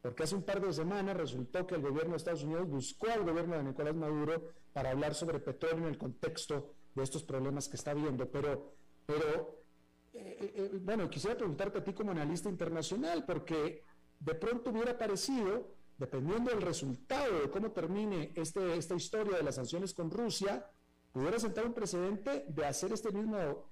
[0.00, 3.22] Porque hace un par de semanas resultó que el gobierno de Estados Unidos buscó al
[3.22, 7.76] gobierno de Nicolás Maduro para hablar sobre petróleo en el contexto de estos problemas que
[7.76, 8.74] está viendo, pero,
[9.06, 9.61] pero
[10.14, 13.82] eh, eh, eh, bueno, quisiera preguntarte a ti como analista internacional, porque
[14.20, 19.54] de pronto hubiera parecido, dependiendo del resultado de cómo termine este, esta historia de las
[19.54, 20.66] sanciones con Rusia,
[21.12, 23.66] pudiera sentar un precedente de hacer este mismo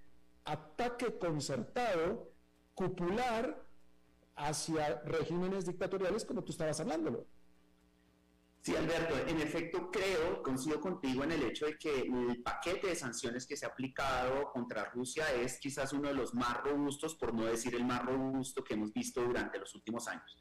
[0.44, 2.32] ataque concertado,
[2.74, 3.66] cupular,
[4.36, 7.26] hacia regímenes dictatoriales como tú estabas hablándolo.
[8.62, 12.94] Sí, Alberto, en efecto creo, coincido contigo en el hecho de que el paquete de
[12.94, 17.32] sanciones que se ha aplicado contra Rusia es quizás uno de los más robustos, por
[17.32, 20.36] no decir el más robusto que hemos visto durante los últimos años.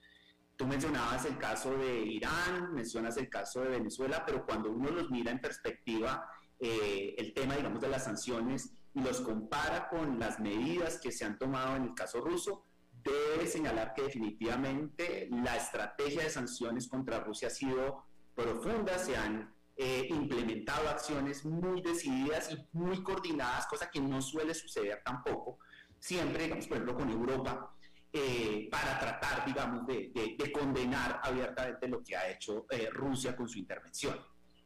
[0.58, 5.10] Tú mencionabas el caso de Irán, mencionas el caso de Venezuela, pero cuando uno los
[5.10, 10.42] mira en perspectiva, eh, el tema, digamos, de las sanciones y los compara con las
[10.42, 12.66] medidas que se han tomado en el caso ruso,
[13.02, 18.09] debe señalar que definitivamente la estrategia de sanciones contra Rusia ha sido
[18.40, 24.54] profundas, se han eh, implementado acciones muy decididas y muy coordinadas, cosa que no suele
[24.54, 25.60] suceder tampoco,
[26.00, 27.76] siempre, digamos, por ejemplo, con Europa,
[28.12, 33.60] eh, para tratar, digamos, de, condenar abiertamente lo que ha hecho eh, Rusia con su
[33.60, 34.18] intervención.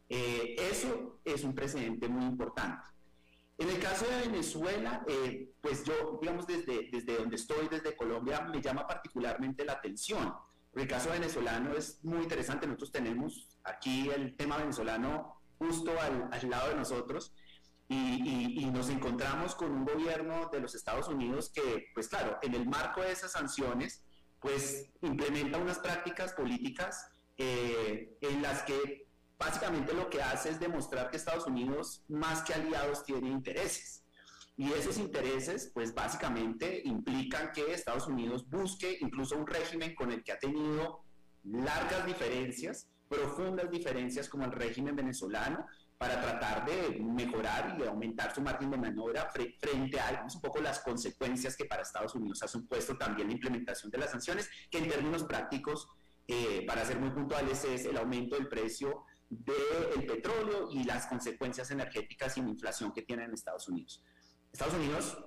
[0.07, 2.87] eso es un precedente muy importante.
[3.57, 5.05] En el caso de Venezuela,
[5.61, 10.33] pues yo, digamos, desde, desde donde estoy, desde Colombia, me llama particularmente la atención
[10.75, 12.65] el caso venezolano es muy interesante.
[12.65, 17.33] Nosotros tenemos aquí el tema venezolano justo al, lado de nosotros
[17.87, 22.65] y, nos encontramos con un gobierno de los Estados Unidos que, pues claro, en el
[22.65, 24.03] marco de esas sanciones,
[24.39, 27.07] pues implementa unas prácticas políticas
[27.37, 29.05] eh, en las que
[29.37, 34.03] básicamente lo que hace es demostrar que Estados Unidos, más que aliados, tiene intereses.
[34.55, 40.23] Y esos intereses, pues básicamente implican que Estados Unidos busque incluso un régimen con el
[40.23, 41.03] que ha tenido
[41.43, 45.65] largas diferencias, profundas diferencias como el régimen venezolano,
[45.97, 50.59] para tratar de mejorar y de aumentar su margen de maniobra frente a un poco
[50.59, 54.79] las consecuencias que para Estados Unidos ha supuesto también la implementación de las sanciones, que
[54.79, 55.87] en términos prácticos,
[56.27, 61.71] eh, para ser muy puntuales, es el aumento del precio del petróleo y las consecuencias
[61.71, 64.03] energéticas y la inflación que tiene en Estados Unidos.
[64.51, 65.17] Estados Unidos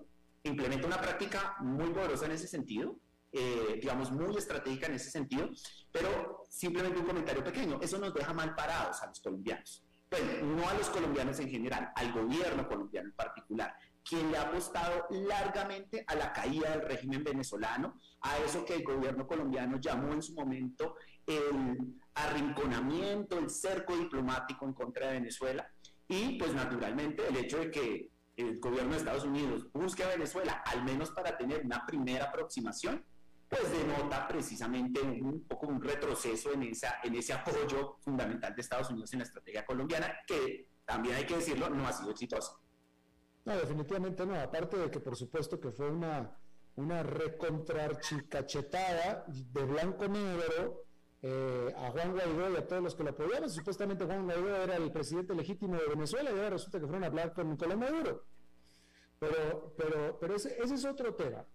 [0.42, 2.98] implementa una práctica muy poderosa en ese sentido,
[3.38, 5.50] eh, digamos, muy estratégica en ese sentido,
[5.92, 9.84] pero simplemente un comentario pequeño, eso nos deja mal parados a los colombianos.
[10.10, 13.76] Bueno, no a los colombianos en general, al gobierno colombiano en particular,
[14.08, 18.84] quien le ha apostado largamente a la caída del régimen venezolano, a eso que el
[18.84, 20.94] gobierno colombiano llamó en su momento
[21.26, 21.76] el
[22.14, 25.68] arrinconamiento, el cerco diplomático en contra de Venezuela,
[26.08, 30.62] y pues naturalmente el hecho de que el gobierno de Estados Unidos busque a Venezuela,
[30.64, 33.04] al menos para tener una primera aproximación,
[33.48, 38.90] pues denota precisamente un poco un retroceso en, esa, en ese apoyo fundamental de Estados
[38.90, 42.60] Unidos en la estrategia colombiana, que también hay que decirlo, no ha sido exitoso.
[43.44, 44.40] No, definitivamente no.
[44.40, 46.36] Aparte de que por supuesto que fue una,
[46.74, 50.82] una recontrarchicachetada de blanco negro
[51.22, 53.48] eh, a Juan Guaidó y a todos los que lo apoyaban.
[53.48, 57.06] Supuestamente Juan Guaidó era el presidente legítimo de Venezuela y ahora resulta que fueron a
[57.06, 58.24] hablar con Nicolás Maduro.
[59.18, 61.46] Pero, pero, pero ese, ese es otro tema.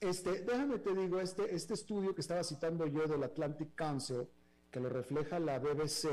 [0.00, 4.28] Este, déjame te digo, este, este estudio que estaba citando yo del Atlantic Council,
[4.70, 6.04] que lo refleja la BBC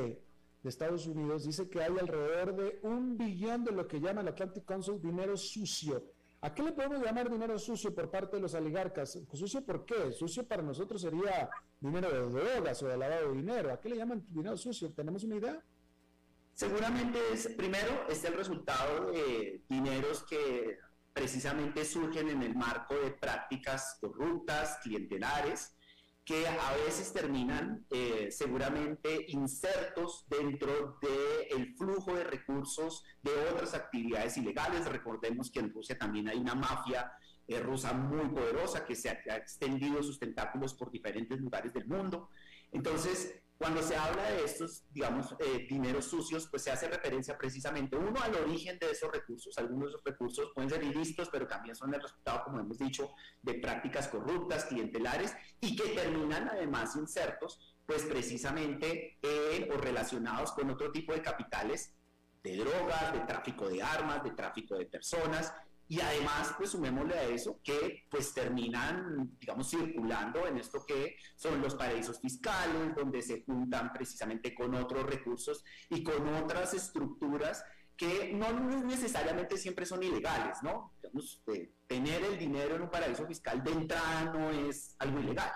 [0.63, 4.29] de Estados Unidos, dice que hay alrededor de un billón de lo que llama el
[4.29, 6.13] Atlantic Council dinero sucio.
[6.39, 9.19] ¿A qué le podemos llamar dinero sucio por parte de los oligarcas?
[9.33, 10.11] ¿Sucio por qué?
[10.11, 13.71] Sucio para nosotros sería dinero de drogas o de lavado de dinero.
[13.71, 14.91] ¿A qué le llaman dinero sucio?
[14.91, 15.63] ¿Tenemos una idea?
[16.53, 20.77] Seguramente es, primero, es el resultado de dineros que
[21.13, 25.75] precisamente surgen en el marco de prácticas corruptas, clientelares,
[26.25, 34.37] que a veces terminan eh, seguramente insertos dentro del flujo de recursos de otras actividades
[34.37, 34.85] ilegales.
[34.85, 37.11] Recordemos que en Rusia también hay una mafia
[37.45, 41.87] eh, rusa muy poderosa que se ha, ha, extendido sus tentáculos por diferentes lugares del
[41.87, 42.29] mundo.
[42.71, 47.95] Entonces, cuando se habla de estos, digamos, eh, dineros sucios, pues se hace referencia precisamente,
[47.95, 49.57] uno, al origen de esos recursos.
[49.57, 53.11] Algunos de esos recursos pueden ser ilícitos, pero también son el resultado, como hemos dicho,
[53.41, 60.69] de prácticas corruptas, clientelares, y que terminan además insertos, pues precisamente en, o relacionados con
[60.69, 61.93] otro tipo de capitales
[62.43, 65.53] de drogas, de tráfico de armas, de tráfico de personas,
[65.87, 71.61] y además, pues sumémosle a eso que pues terminan, digamos, circulando en esto que son
[71.61, 77.63] los paraísos fiscales, donde se juntan precisamente con otros recursos y con otras estructuras
[77.95, 78.51] que no
[78.83, 80.93] necesariamente siempre son ilegales, ¿no?
[81.01, 81.41] Digamos,
[81.87, 85.51] tener el dinero en un paraíso fiscal de entrada no es algo ilegal.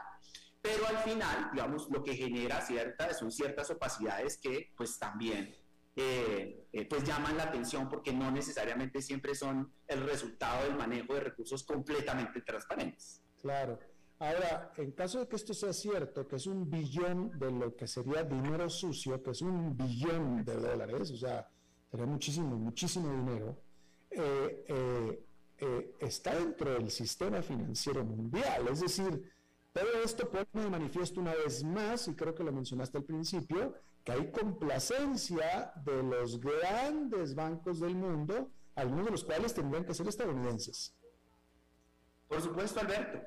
[0.61, 5.55] Pero al final, digamos, lo que genera cierta, son ciertas opacidades que pues también
[5.99, 11.15] eh, eh, pues llaman la atención porque no necesariamente siempre son el resultado del manejo
[11.15, 13.23] de recursos completamente transparentes.
[13.41, 13.79] Claro.
[14.19, 17.87] Ahora, en caso de que esto sea cierto, que es un billón de lo que
[17.87, 21.49] sería dinero sucio, que es un billón de dólares, o sea,
[21.89, 23.57] sería muchísimo, muchísimo dinero,
[24.11, 25.23] eh,
[25.99, 28.67] está dentro del sistema financiero mundial.
[28.67, 29.31] Es decir,
[29.73, 33.73] todo esto pone de manifiesto una vez más, y creo que lo mencionaste al principio,
[34.07, 39.93] que hay complacencia de los grandes bancos del mundo, algunos de los cuales tendrían que
[39.93, 40.95] ser estadounidenses.
[42.29, 43.19] Por supuesto, Alberto.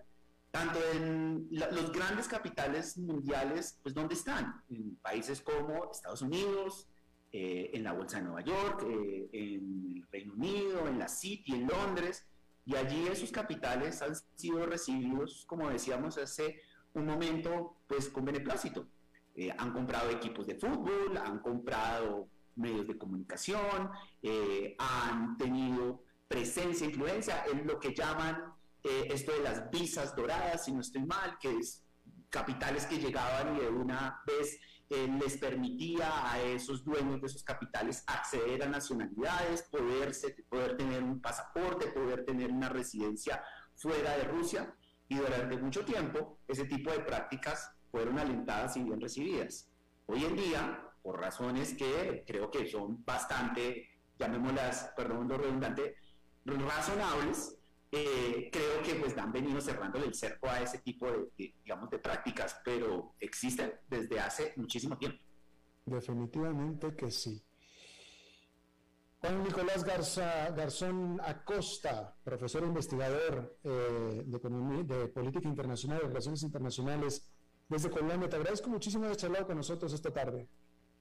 [0.50, 4.64] Tanto en los grandes capitales mundiales, pues ¿dónde están?
[4.70, 6.88] En países como Estados Unidos,
[7.30, 11.56] eh, en la Bolsa de Nueva York, eh, en el Reino Unido, en la City,
[11.56, 12.24] en Londres,
[12.64, 16.62] y allí esos capitales han sido recibidos, como decíamos hace
[16.94, 18.88] un momento, pues con beneplácito
[19.34, 23.90] eh, han comprado equipos de fútbol, han comprado medios de comunicación,
[24.22, 28.52] eh, han tenido presencia, influencia en lo que llaman
[28.82, 31.84] eh, esto de las visas doradas, si no estoy mal, que es
[32.28, 34.58] capitales que llegaban y de una vez
[34.90, 41.20] les permitía a esos dueños de esos capitales acceder a nacionalidades, poderse, poder tener un
[41.20, 43.40] pasaporte, poder tener una residencia
[43.76, 44.74] fuera de Rusia.
[45.06, 49.68] Y durante mucho tiempo ese tipo de prácticas fueron alentadas y bien recibidas.
[50.06, 53.88] Hoy en día, por razones que creo que son bastante,
[54.18, 55.96] llamémoslas, perdón lo redundante,
[56.44, 57.56] razonables,
[57.92, 61.98] eh, creo que pues han venido cerrando el cerco a ese tipo de, digamos, de
[61.98, 65.18] prácticas, pero existen desde hace muchísimo tiempo.
[65.86, 67.42] Definitivamente que sí.
[69.20, 76.42] Juan Nicolás Garza, Garzón Acosta, profesor e investigador eh, de, de Política Internacional, de Relaciones
[76.42, 77.30] Internacionales
[77.70, 78.28] desde Colombia.
[78.28, 80.46] Te agradezco muchísimo haber charlado con nosotros esta tarde.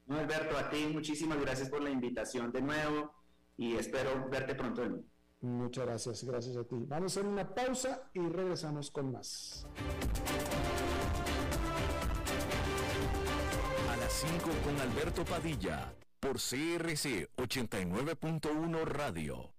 [0.06, 3.14] No, Alberto, a ti muchísimas gracias por la invitación de nuevo
[3.58, 5.06] y espero verte pronto de nuevo.
[5.42, 6.76] Muchas gracias, gracias a ti.
[6.88, 9.68] Vamos a hacer una pausa y regresamos con más.
[13.90, 19.59] A las 5 con Alberto Padilla, por CRC 89.1 Radio.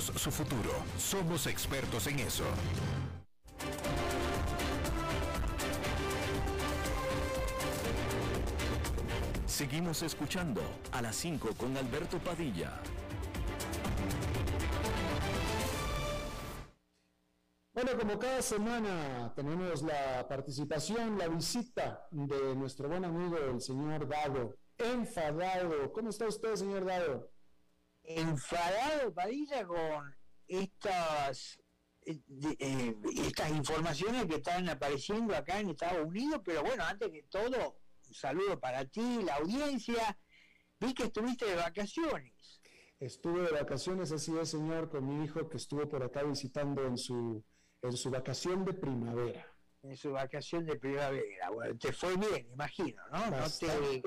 [0.00, 0.70] su futuro.
[0.98, 2.44] Somos expertos en eso.
[9.46, 10.60] Seguimos escuchando
[10.92, 12.72] a las 5 con Alberto Padilla.
[17.72, 24.08] Bueno, como cada semana tenemos la participación, la visita de nuestro buen amigo el señor
[24.08, 24.56] Dado.
[24.78, 25.92] Enfadado.
[25.92, 27.35] ¿Cómo está usted, señor Dado?
[28.06, 30.14] Enfadado Padilla con
[30.46, 31.58] estas
[32.06, 32.20] eh,
[32.60, 32.94] eh,
[33.24, 38.14] estas informaciones que están apareciendo acá en Estados Unidos, pero bueno, antes que todo, un
[38.14, 40.16] saludo para ti, la audiencia.
[40.78, 42.60] Vi que estuviste de vacaciones.
[43.00, 46.96] Estuve de vacaciones, así es, señor, con mi hijo que estuvo por acá visitando en
[46.96, 47.42] su,
[47.82, 49.52] en su vacación de primavera.
[49.82, 51.50] En su vacación de primavera.
[51.50, 53.30] Bueno, te fue bien, imagino, ¿no?
[53.30, 54.02] No te,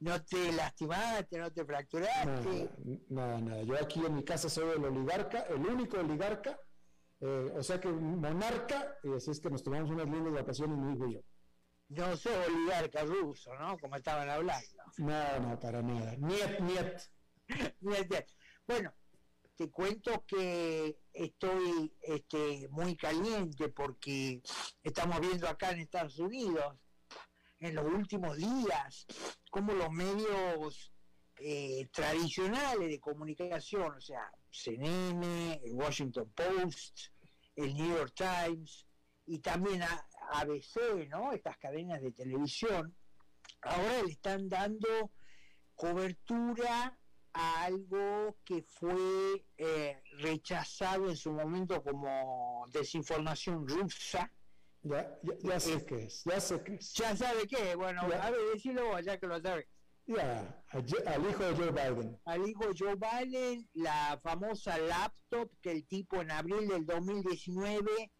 [0.00, 2.70] no te lastimaste, no te fracturaste.
[3.10, 6.58] Nada, nada, Yo aquí en mi casa soy el oligarca, el único oligarca,
[7.20, 10.94] eh, o sea que monarca, y así es que nos tomamos unas lindas vacaciones, mi
[10.94, 11.20] hijo y yo.
[11.88, 13.76] No soy oligarca ruso, ¿no?
[13.78, 14.82] Como estaban hablando.
[14.98, 16.16] No, no, para nada.
[16.16, 17.10] Niet, niet.
[17.80, 18.24] niet,
[18.66, 18.94] Bueno,
[19.56, 24.40] te cuento que estoy este, muy caliente porque
[24.82, 26.76] estamos viendo acá en Estados Unidos
[27.60, 29.06] en los últimos días,
[29.50, 30.92] como los medios
[31.36, 37.08] eh, tradicionales de comunicación, o sea, CNN, el Washington Post,
[37.56, 38.86] el New York Times
[39.26, 41.32] y también a ABC, ¿no?
[41.32, 42.94] Estas cadenas de televisión,
[43.62, 45.12] ahora le están dando
[45.74, 46.98] cobertura
[47.32, 54.32] a algo que fue eh, rechazado en su momento como desinformación rusa,
[54.82, 56.92] ya, ya, sé qué es, ya sé qué es.
[56.94, 59.68] Ya sabe qué, bueno, a ver, decirlo ya que lo sabe.
[60.06, 62.20] Ya, al hijo de Joe Biden.
[62.24, 68.10] Al hijo de Joe Biden, la famosa laptop que el tipo en abril del 2019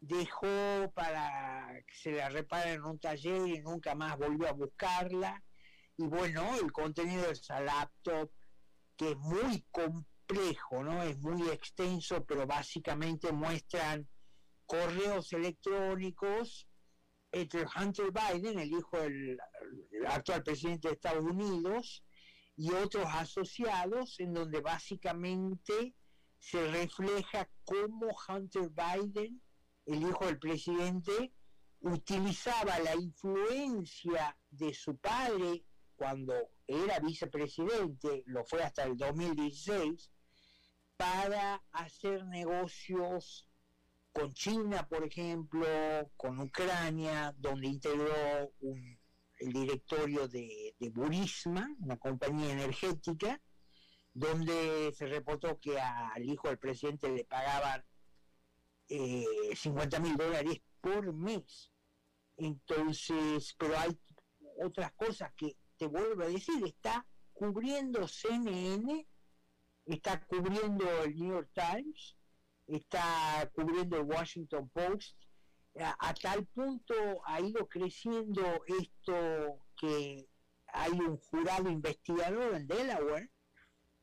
[0.00, 5.42] dejó para que se la reparen en un taller y nunca más volvió a buscarla.
[5.96, 8.30] Y bueno, el contenido de esa laptop,
[8.96, 11.02] que es muy complejo, ¿no?
[11.04, 14.08] Es muy extenso, pero básicamente muestran
[14.72, 16.66] correos electrónicos
[17.30, 19.38] entre Hunter Biden, el hijo del
[20.06, 22.02] actual presidente de Estados Unidos,
[22.56, 25.94] y otros asociados, en donde básicamente
[26.38, 29.42] se refleja cómo Hunter Biden,
[29.84, 31.34] el hijo del presidente,
[31.80, 35.66] utilizaba la influencia de su padre
[35.96, 36.32] cuando
[36.66, 40.10] era vicepresidente, lo fue hasta el 2016,
[40.96, 43.51] para hacer negocios
[44.12, 45.66] con China, por ejemplo,
[46.16, 48.52] con Ucrania, donde integró
[49.38, 53.40] el directorio de, Burisma, una compañía energética,
[54.12, 57.84] donde se reportó que al hijo del presidente le pagaban
[58.88, 61.70] eh, 50 mil dólares por mes.
[62.36, 63.98] Entonces, pero hay
[64.62, 69.06] otras cosas que te vuelvo a decir, está cubriendo CNN,
[69.86, 72.16] está cubriendo el New York Times,
[72.66, 75.16] está cubriendo el Washington Post,
[75.80, 76.94] a, tal punto
[77.24, 80.28] ha ido creciendo esto que
[80.66, 83.30] hay un jurado investigador en Delaware,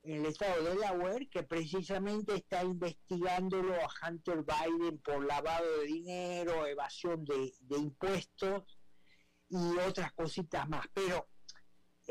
[0.03, 5.86] en el estado de Delaware, que precisamente está investigándolo a Hunter Biden por lavado de
[5.86, 8.80] dinero, evasión de, impuestos
[9.49, 10.86] y otras cositas más.
[10.93, 11.28] Pero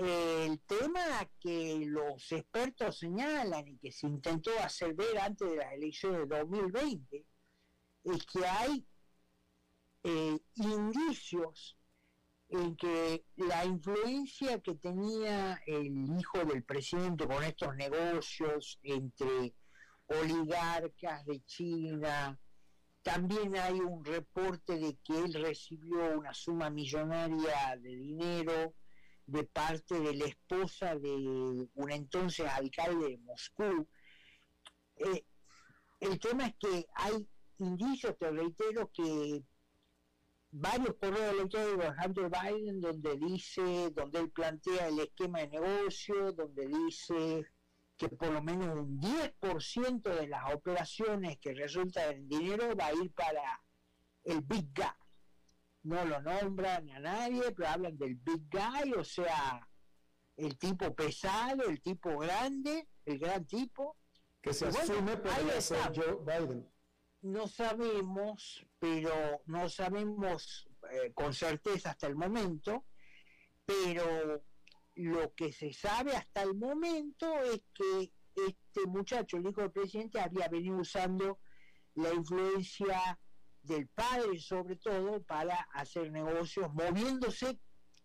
[0.01, 5.72] el tema que los expertos señalan y que se intentó hacer ver antes de las
[5.72, 7.26] elecciones de 2020
[8.05, 8.86] es que hay
[10.05, 11.76] eh, indicios
[12.49, 19.53] en que la influencia que tenía el hijo del presidente con estos negocios entre
[20.07, 22.38] oligarcas de China,
[23.03, 28.74] también hay un reporte de que él recibió una suma millonaria de dinero
[29.28, 31.10] de parte de la esposa de
[31.74, 33.86] un entonces alcalde de Moscú.
[34.96, 35.24] Eh,
[36.00, 39.42] el tema es que hay indicios, te reitero, que
[40.50, 46.32] varios correos electrónicos de Hunter Biden donde dice, donde él plantea el esquema de negocio,
[46.32, 47.44] donde dice
[47.98, 52.94] que por lo menos un 10% de las operaciones que resultan en dinero va a
[52.94, 53.62] ir para
[54.24, 55.07] el Big Guy.
[55.89, 59.66] No lo nombran a nadie, pero hablan del Big Guy, o sea,
[60.36, 63.97] el tipo pesado, el tipo grande, el gran tipo.
[64.43, 65.16] Que se asume
[65.61, 66.68] ser Joe Biden
[67.22, 72.84] no sabemos, pero no sabemos eh, con certeza hasta el momento,
[73.64, 74.43] pero
[74.95, 80.20] lo que se sabe hasta el momento es que este muchacho, el hijo del presidente,
[80.20, 81.41] había venido usando
[81.95, 83.18] la influencia
[83.68, 87.60] del padre sobre todo para hacer negocios, moviéndose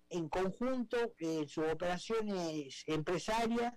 [0.10, 3.74] en conjunto en sus operaciones empresarias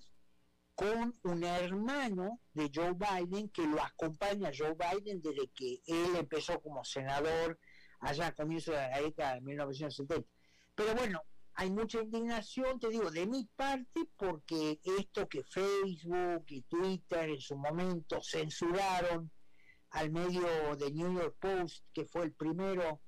[0.74, 6.16] con un hermano de Joe Biden que lo acompaña a Joe Biden desde que él
[6.16, 7.58] empezó como senador
[8.00, 10.28] allá a comienzos de la década de 1970.
[10.74, 11.22] Pero bueno,
[11.54, 17.40] hay mucha indignación, te digo, de mi parte, porque esto que Facebook y Twitter en
[17.40, 19.30] su momento censuraron
[19.96, 23.00] al medio de New York Post, que fue el primero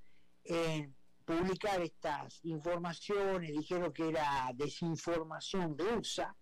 [0.44, 6.34] en publicar estas informaciones, dijeron que era desinformación rusa,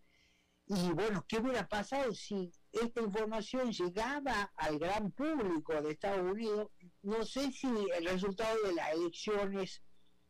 [0.69, 6.71] y bueno, ¿qué hubiera pasado si esta información llegaba al gran público de Estados Unidos?
[7.03, 9.83] No sé si el resultado de las elecciones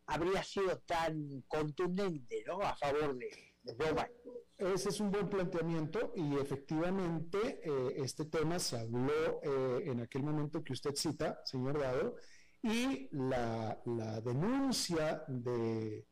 [0.07, 2.61] habría sido tan contundente, ¿no?
[2.63, 3.29] A favor de,
[3.65, 4.46] Biden.
[4.59, 10.23] Ese es un buen planteamiento y efectivamente eh, este tema se habló eh, en aquel
[10.23, 12.17] momento que usted cita, señor Dado,
[12.63, 13.79] y la
[14.25, 16.07] denuncia de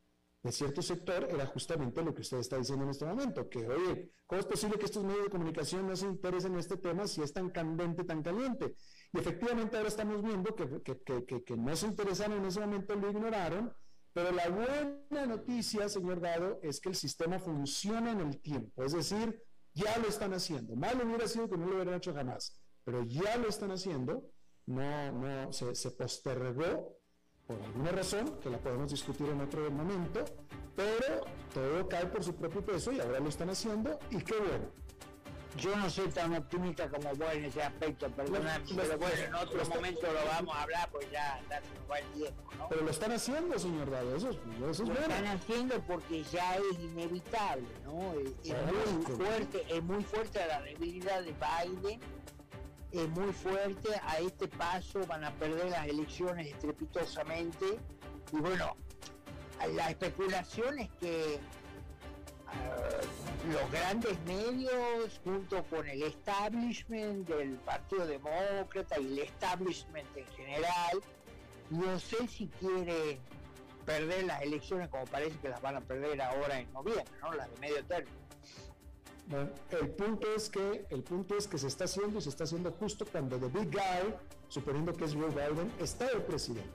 [0.45, 4.11] de cierto sector era justamente lo que usted está diciendo en este momento, que oye,
[4.27, 7.23] ¿cómo es posible que estos medios de comunicación no se interesen en este tema si
[7.23, 8.75] es tan candente, tan caliente?
[9.15, 13.73] Y efectivamente ahora estamos viendo que, que, no se interesaron en ese momento, lo ignoraron,
[14.15, 18.93] pero la buena noticia, señor Dado, es que el sistema funciona en el tiempo, es
[18.93, 19.43] decir,
[19.75, 20.77] ya lo están haciendo.
[20.77, 24.31] Mal hubiera sido que no lo hubieran hecho jamás, pero ya lo están haciendo,
[24.67, 26.97] no, no, se, se postergó
[27.47, 30.25] por alguna razón, que la podemos discutir en otro momento,
[30.75, 34.84] pero todo cae por su propio peso y ahora lo están haciendo y qué bueno.
[35.57, 39.65] Yo no soy tan optimista como vos en ese aspecto, perdóname, pero bueno, en otro
[39.67, 42.69] momento lo vamos a hablar, pues ya, ya se nos va el tiempo, ¿no?
[42.69, 44.37] Pero lo están haciendo, señor Dado, eso, es,
[44.71, 48.15] eso es Lo están haciendo porque ya es inevitable, ¿no?
[48.15, 48.55] Es,
[48.95, 52.01] muy fuerte, es muy fuerte la debilidad de Biden
[52.95, 57.79] es muy fuerte, a este paso van a perder las elecciones estrepitosamente
[58.33, 58.77] y bueno,
[59.73, 61.41] la especulación es que
[63.51, 71.03] los grandes medios junto con el establishment del Partido Demócrata y el establishment en general,
[71.71, 73.19] no sé si quiere
[73.85, 77.33] perder las elecciones como parece que las van a perder ahora en noviembre, ¿no?
[77.35, 78.25] las de medio término
[79.71, 82.71] el punto es que el punto es que se está haciendo y se está haciendo
[82.73, 84.15] justo cuando the big guy,
[84.49, 86.69] suponiendo que es Joe Biden, está el presidente,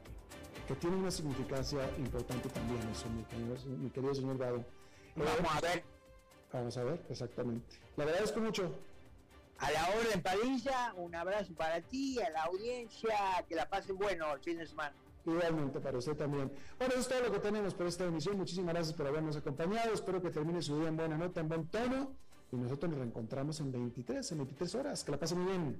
[0.67, 4.65] que tiene una significancia importante también eso, mi, querido, señor Biden.
[5.15, 5.83] Vamos a ver.
[6.51, 7.77] Vamos a ver, exactamente.
[7.95, 8.75] Le agradezco mucho.
[9.59, 14.33] A la orden Padilla, un abrazo para ti, a la audiencia, que la pasen bueno
[14.33, 14.95] el fin de semana.
[15.25, 16.51] Igualmente para usted también.
[16.77, 18.37] Bueno, eso es todo lo que tenemos por esta emisión.
[18.37, 19.93] Muchísimas gracias por habernos acompañado.
[19.93, 22.15] Espero que termine su día en buena nota, en buen tono
[22.51, 25.03] y nosotros nos reencontramos en 23, en 23 horas.
[25.03, 25.79] Que la pasen muy bien.